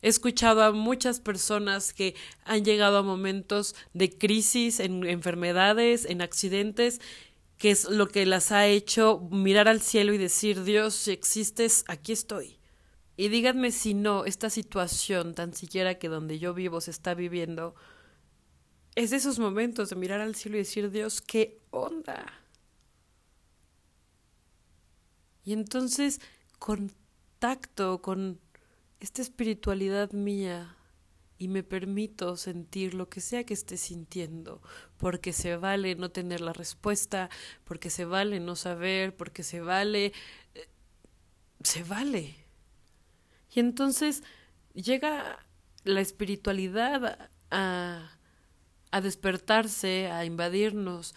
He 0.03 0.09
escuchado 0.09 0.63
a 0.63 0.73
muchas 0.73 1.21
personas 1.21 1.95
que 1.95 2.17
han 2.45 2.65
llegado 2.65 2.99
a 2.99 3.03
momentos 3.03 3.77
de 3.95 4.11
crisis 4.11 4.81
en 4.81 5.07
enfermedades, 5.07 6.05
en 6.05 6.23
accidentes, 6.23 7.01
que 7.57 7.71
es 7.71 7.89
lo 7.89 8.09
que 8.09 8.27
las 8.27 8.51
ha 8.51 8.67
hecho 8.67 9.21
mirar 9.31 9.69
al 9.69 9.81
cielo 9.81 10.13
y 10.13 10.19
decir, 10.19 10.65
Dios, 10.65 10.95
si 10.95 11.13
existes, 11.13 11.85
aquí 11.87 12.11
estoy. 12.11 12.59
Y 13.17 13.29
díganme 13.29 13.71
si 13.71 13.95
no, 13.95 14.25
esta 14.25 14.51
situación, 14.51 15.37
tan 15.37 15.55
siquiera 15.55 15.97
que 15.97 16.09
donde 16.09 16.41
yo 16.41 16.53
vivo 16.53 16.81
se 16.81 16.91
está 16.91 17.15
viviendo, 17.15 17.77
es 18.97 19.11
de 19.11 19.19
esos 19.19 19.39
momentos 19.39 19.91
de 19.91 19.97
mirar 19.97 20.21
al 20.21 20.35
cielo 20.35 20.57
y 20.57 20.61
decir, 20.61 20.91
Dios, 20.91 21.21
¿qué 21.21 21.61
onda? 21.71 22.27
Y 25.45 25.53
entonces, 25.53 26.21
contacto 26.59 28.03
con 28.03 28.41
esta 29.05 29.23
espiritualidad 29.23 30.13
mía 30.13 30.77
y 31.39 31.49
me 31.49 31.65
permito 31.65 32.37
sentir 32.37 32.95
lo 32.95 33.09
que 33.09 33.21
sea 33.21 33.45
que 33.45 33.55
esté 33.55 33.77
sintiendo, 33.77 34.63
porque 34.97 35.33
se 35.33 35.57
vale 35.57 35.97
no 35.97 36.11
tener 36.11 36.41
la 36.41 36.53
respuesta, 36.53 37.29
porque 37.65 37.91
se 37.91 38.05
vale 38.05 38.39
no 38.39 38.55
saber, 38.55 39.17
porque 39.17 39.43
se 39.43 39.61
vale... 39.61 40.13
Eh, 40.55 40.69
se 41.65 41.83
vale. 41.83 42.37
Y 43.53 43.61
entonces 43.61 44.23
llega 44.75 45.45
la 45.85 46.01
espiritualidad 46.01 47.31
a, 47.51 48.19
a 48.93 49.01
despertarse, 49.01 50.11
a 50.13 50.25
invadirnos 50.25 51.15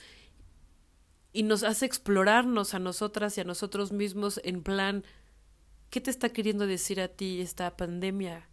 y 1.34 1.44
nos 1.44 1.64
hace 1.64 1.86
explorarnos 1.86 2.74
a 2.74 2.80
nosotras 2.80 3.38
y 3.38 3.42
a 3.42 3.44
nosotros 3.44 3.92
mismos 3.92 4.40
en 4.44 4.64
plan 4.64 5.04
¿Qué 5.96 6.02
te 6.02 6.12
está 6.12 6.28
queriendo 6.28 6.68
decir 6.68 7.00
a 7.00 7.08
ti 7.08 7.40
esta 7.40 7.78
pandemia? 7.78 8.50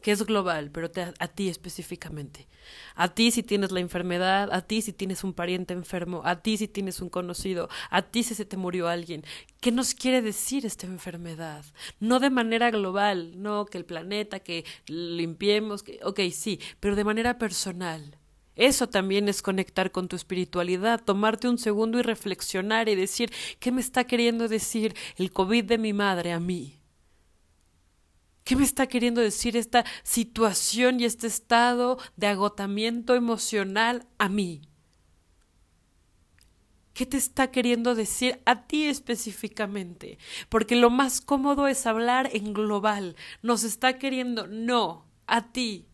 Que 0.00 0.12
es 0.12 0.24
global, 0.24 0.70
pero 0.70 0.88
a 1.18 1.26
ti 1.26 1.48
específicamente. 1.48 2.46
A 2.94 3.08
ti 3.08 3.32
si 3.32 3.42
tienes 3.42 3.72
la 3.72 3.80
enfermedad, 3.80 4.52
a 4.52 4.60
ti 4.60 4.82
si 4.82 4.92
tienes 4.92 5.24
un 5.24 5.32
pariente 5.32 5.74
enfermo, 5.74 6.22
a 6.24 6.42
ti 6.42 6.56
si 6.56 6.68
tienes 6.68 7.00
un 7.00 7.08
conocido, 7.08 7.68
a 7.90 8.02
ti 8.02 8.22
si 8.22 8.36
se 8.36 8.44
te 8.44 8.56
murió 8.56 8.86
alguien. 8.86 9.24
¿Qué 9.58 9.72
nos 9.72 9.94
quiere 9.94 10.22
decir 10.22 10.64
esta 10.64 10.86
enfermedad? 10.86 11.64
No 11.98 12.20
de 12.20 12.30
manera 12.30 12.70
global, 12.70 13.42
no 13.42 13.66
que 13.66 13.78
el 13.78 13.84
planeta, 13.84 14.38
que 14.38 14.64
limpiemos, 14.86 15.82
que, 15.82 15.98
ok, 16.04 16.20
sí, 16.30 16.60
pero 16.78 16.94
de 16.94 17.02
manera 17.02 17.36
personal. 17.36 18.16
Eso 18.56 18.88
también 18.88 19.28
es 19.28 19.42
conectar 19.42 19.90
con 19.90 20.06
tu 20.08 20.16
espiritualidad, 20.16 21.02
tomarte 21.04 21.48
un 21.48 21.58
segundo 21.58 21.98
y 21.98 22.02
reflexionar 22.02 22.88
y 22.88 22.94
decir, 22.94 23.32
¿qué 23.58 23.70
me 23.70 23.82
está 23.82 24.04
queriendo 24.04 24.46
decir 24.46 24.94
el 25.16 25.30
COVID 25.30 25.64
de 25.64 25.78
mi 25.78 25.92
madre 25.92 26.32
a 26.32 26.38
mí? 26.40 26.75
¿Qué 28.46 28.54
me 28.54 28.62
está 28.62 28.86
queriendo 28.86 29.20
decir 29.20 29.56
esta 29.56 29.84
situación 30.04 31.00
y 31.00 31.04
este 31.04 31.26
estado 31.26 31.98
de 32.14 32.28
agotamiento 32.28 33.16
emocional 33.16 34.06
a 34.18 34.28
mí? 34.28 34.62
¿Qué 36.94 37.06
te 37.06 37.16
está 37.16 37.50
queriendo 37.50 37.96
decir 37.96 38.40
a 38.46 38.68
ti 38.68 38.84
específicamente? 38.84 40.18
Porque 40.48 40.76
lo 40.76 40.90
más 40.90 41.20
cómodo 41.20 41.66
es 41.66 41.88
hablar 41.88 42.30
en 42.34 42.54
global. 42.54 43.16
Nos 43.42 43.64
está 43.64 43.98
queriendo, 43.98 44.46
no, 44.46 45.08
a 45.26 45.50
ti. 45.50 45.88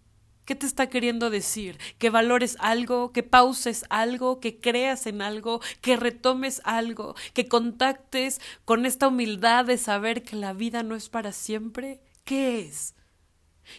¿Qué 0.44 0.54
te 0.54 0.66
está 0.66 0.90
queriendo 0.90 1.30
decir? 1.30 1.78
Que 1.96 2.10
valores 2.10 2.58
algo, 2.60 3.12
que 3.12 3.22
pauses 3.22 3.86
algo, 3.88 4.40
que 4.40 4.60
creas 4.60 5.06
en 5.06 5.22
algo, 5.22 5.62
que 5.80 5.96
retomes 5.96 6.60
algo, 6.64 7.14
que 7.32 7.48
contactes 7.48 8.42
con 8.66 8.84
esta 8.84 9.08
humildad 9.08 9.64
de 9.64 9.78
saber 9.78 10.22
que 10.22 10.36
la 10.36 10.52
vida 10.52 10.82
no 10.82 10.96
es 10.96 11.08
para 11.08 11.32
siempre. 11.32 12.02
¿Qué 12.24 12.60
es? 12.60 12.94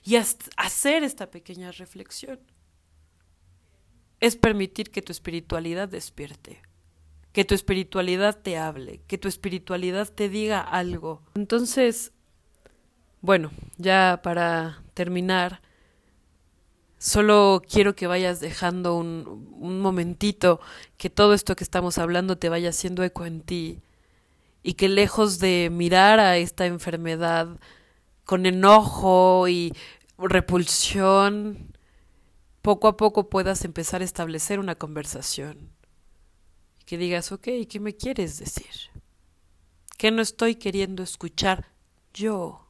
Y 0.03 0.15
hacer 0.15 1.03
esta 1.03 1.29
pequeña 1.29 1.71
reflexión 1.71 2.39
es 4.19 4.35
permitir 4.35 4.89
que 4.89 5.01
tu 5.01 5.11
espiritualidad 5.11 5.89
despierte, 5.89 6.61
que 7.33 7.45
tu 7.45 7.55
espiritualidad 7.55 8.39
te 8.41 8.57
hable, 8.57 9.01
que 9.07 9.17
tu 9.17 9.27
espiritualidad 9.27 10.09
te 10.09 10.29
diga 10.29 10.61
algo. 10.61 11.21
Entonces, 11.35 12.13
bueno, 13.21 13.51
ya 13.77 14.21
para 14.23 14.81
terminar, 14.93 15.61
solo 16.97 17.61
quiero 17.69 17.95
que 17.95 18.07
vayas 18.07 18.39
dejando 18.39 18.95
un, 18.95 19.55
un, 19.59 19.81
momentito, 19.81 20.61
que 20.97 21.09
todo 21.09 21.33
esto 21.33 21.55
que 21.55 21.63
estamos 21.63 21.97
hablando 21.97 22.37
te 22.37 22.49
vaya 22.49 22.69
haciendo 22.69 23.03
eco 23.03 23.25
en 23.25 23.41
ti 23.41 23.81
y 24.63 24.75
que 24.75 24.87
lejos 24.87 25.39
de 25.39 25.69
mirar 25.69 26.19
a 26.19 26.37
esta 26.37 26.65
enfermedad, 26.65 27.59
con 28.25 28.45
enojo 28.45 29.47
y 29.47 29.73
repulsión, 30.17 31.77
poco 32.61 32.87
a 32.87 32.97
poco 32.97 33.29
puedas 33.29 33.65
empezar 33.65 34.01
a 34.01 34.05
establecer 34.05 34.59
una 34.59 34.75
conversación. 34.75 35.71
Que 36.85 36.97
digas, 36.97 37.31
ok, 37.31 37.47
¿qué 37.69 37.79
me 37.79 37.95
quieres 37.95 38.39
decir? 38.39 38.91
¿Qué 39.97 40.11
no 40.11 40.21
estoy 40.21 40.55
queriendo 40.55 41.03
escuchar 41.03 41.71
yo? 42.13 42.67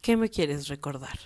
¿Qué 0.00 0.16
me 0.16 0.28
quieres 0.28 0.68
recordar? 0.68 1.18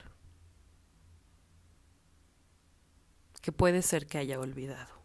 Que 3.42 3.52
puede 3.52 3.82
ser 3.82 4.06
que 4.06 4.18
haya 4.18 4.38
olvidado. 4.38 4.97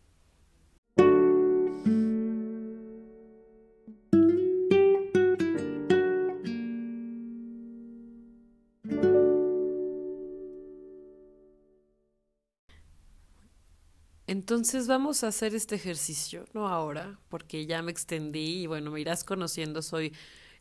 Entonces 14.34 14.88
vamos 14.88 15.24
a 15.24 15.28
hacer 15.28 15.54
este 15.54 15.76
ejercicio, 15.76 16.46
no 16.56 16.68
ahora, 16.68 17.20
porque 17.30 17.68
ya 17.68 17.84
me 17.84 17.92
extendí 17.92 18.64
y 18.64 18.66
bueno, 18.66 18.90
me 18.90 19.00
irás 19.00 19.24
conociendo, 19.24 19.84
soy 19.84 20.12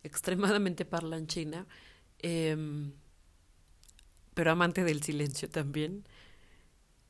extremadamente 0.03 0.85
parlanchina, 0.85 1.67
em, 2.19 2.93
pero 4.35 4.51
amante 4.51 4.85
del 4.85 5.03
silencio 5.03 5.49
también. 5.49 6.05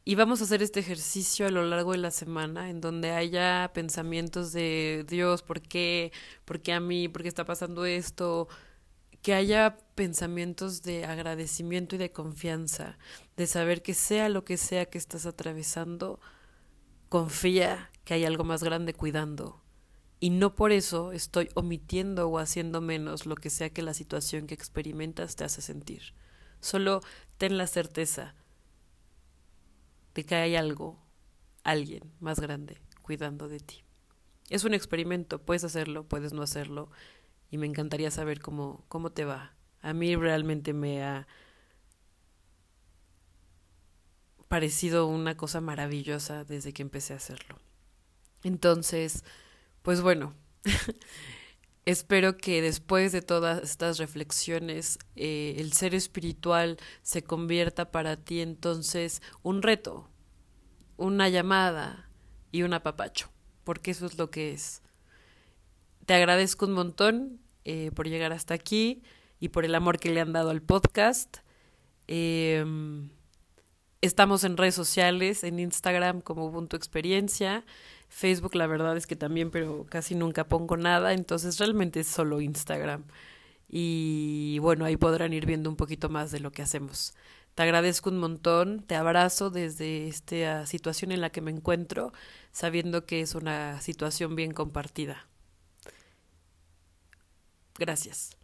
Y 0.05 0.15
vamos 0.15 0.41
a 0.41 0.45
hacer 0.45 0.63
este 0.63 0.79
ejercicio 0.79 1.49
a 1.49 1.51
lo 1.51 1.65
largo 1.65 1.93
de 1.93 1.99
la 1.99 2.13
semana 2.13 2.71
en 2.71 2.81
donde 2.81 3.11
haya 3.11 3.73
pensamientos 3.75 4.53
de 4.53 5.05
Dios, 5.09 5.43
¿por 5.43 5.63
qué? 5.63 6.13
¿Por 6.45 6.61
qué 6.63 6.75
a 6.75 6.81
mí? 6.81 7.09
¿Por 7.09 7.23
qué 7.23 7.29
está 7.29 7.45
pasando 7.45 7.87
esto? 7.87 8.47
Que 9.21 9.35
haya 9.35 9.79
pensamientos 9.97 10.83
de 10.83 11.07
agradecimiento 11.07 11.97
y 11.97 11.99
de 11.99 12.13
confianza, 12.13 12.99
de 13.37 13.49
saber 13.49 13.83
que 13.83 13.95
sea 13.95 14.29
lo 14.29 14.45
que 14.45 14.57
sea 14.57 14.87
que 14.87 14.99
estás 14.99 15.27
atravesando, 15.27 16.21
confía 17.13 17.91
que 18.07 18.15
hay 18.15 18.25
algo 18.25 18.43
más 18.43 18.65
grande 18.65 18.95
cuidando. 18.95 19.61
Y 20.19 20.31
no 20.31 20.55
por 20.55 20.73
eso 20.73 21.13
estoy 21.13 21.51
omitiendo 21.53 22.27
o 22.27 22.39
haciendo 22.39 22.81
menos 22.81 23.27
lo 23.27 23.35
que 23.35 23.51
sea 23.51 23.69
que 23.69 23.83
la 23.83 23.93
situación 23.93 24.47
que 24.47 24.55
experimentas 24.55 25.37
te 25.37 25.45
hace 25.45 25.61
sentir. 25.61 26.15
Solo 26.61 27.03
ten 27.37 27.59
la 27.59 27.67
certeza 27.67 28.35
de 30.15 30.25
que 30.25 30.37
hay 30.37 30.57
algo, 30.57 31.05
alguien 31.65 32.15
más 32.19 32.41
grande 32.41 32.81
cuidando 33.03 33.47
de 33.47 33.61
ti. 33.61 33.85
Es 34.49 34.65
un 34.65 34.73
experimento, 34.73 35.39
puedes 35.39 35.65
hacerlo, 35.65 36.09
puedes 36.09 36.33
no 36.33 36.41
hacerlo, 36.41 36.91
y 37.51 37.59
me 37.59 37.67
encantaría 37.67 38.11
saber 38.11 38.41
cómo, 38.41 38.87
cómo 38.89 39.13
te 39.13 39.27
va. 39.27 39.55
A 39.83 39.93
mí 39.93 40.17
realmente 40.17 40.73
me 40.73 41.05
ha 41.05 41.29
parecido 44.53 45.07
una 45.07 45.35
cosa 45.35 45.63
maravillosa 45.63 46.45
desde 46.45 46.75
que 46.75 46.83
empecé 46.83 47.15
a 47.15 47.17
hacerlo. 47.17 47.57
Entonces, 48.45 49.25
pues 49.81 50.03
bueno, 50.03 50.35
espero 51.87 52.37
que 52.37 52.61
después 52.61 53.13
de 53.13 53.23
todas 53.23 53.63
estas 53.63 53.97
reflexiones 53.97 54.99
eh, 55.17 55.55
el 55.57 55.73
ser 55.73 55.95
espiritual 55.95 56.77
se 57.01 57.25
convierta 57.25 57.91
para 57.91 58.19
ti 58.19 58.43
entonces 58.43 59.23
un 59.43 59.63
reto, 59.63 60.11
una 60.99 61.31
llamada 61.31 62.11
y 62.51 62.63
un 62.63 62.75
apapacho, 62.75 63.31
porque 63.65 63.93
eso 63.93 64.05
es 64.05 64.19
lo 64.19 64.31
que 64.31 64.53
es. 64.53 64.83
Te 66.05 66.13
agradezco 66.13 66.67
un 66.67 66.75
montón 66.75 67.41
eh, 67.65 67.91
por 67.95 68.07
llegar 68.07 68.35
hasta 68.35 68.53
aquí 68.53 69.03
y 69.41 69.49
por 69.49 69.65
el 69.65 69.75
amor 69.75 69.99
que 69.99 70.11
le 70.11 70.21
han 70.21 70.35
dado 70.35 70.51
al 70.51 70.61
podcast. 70.61 71.39
Eh, 72.07 72.63
Estamos 74.03 74.43
en 74.43 74.57
redes 74.57 74.75
sociales, 74.75 75.45
en 75.45 75.61
Instagram 75.61 76.23
como 76.23 76.47
Ubuntu 76.47 76.77
Experiencia, 76.77 77.65
Facebook 78.09 78.57
la 78.57 78.67
verdad 78.67 78.97
es 78.97 79.07
que 79.07 79.17
también, 79.17 79.53
pero 79.53 79.87
casi 79.89 80.17
nunca 80.17 80.49
pongo 80.49 80.77
nada, 80.77 81.13
entonces 81.13 81.59
realmente 81.59 82.01
es 82.01 82.09
solo 82.09 82.41
Instagram. 82.41 83.05
Y 83.69 84.59
bueno, 84.59 84.85
ahí 84.85 84.97
podrán 84.97 85.33
ir 85.33 85.47
viendo 85.47 85.71
un 85.71 85.77
poquito 85.77 86.09
más 86.09 86.33
de 86.33 86.41
lo 86.41 86.51
que 86.51 86.63
hacemos. 86.63 87.15
Te 87.55 87.63
agradezco 87.63 88.11
un 88.11 88.19
montón, 88.19 88.83
te 88.83 88.97
abrazo 88.97 89.51
desde 89.51 90.09
esta 90.09 90.67
situación 90.67 91.13
en 91.13 91.21
la 91.21 91.31
que 91.31 91.41
me 91.41 91.53
encuentro, 91.53 92.13
sabiendo 92.51 93.07
que 93.07 93.21
es 93.21 93.35
una 93.37 93.81
situación 93.81 94.35
bien 94.37 94.53
compartida. 94.53 95.29
Gracias. 97.79 98.42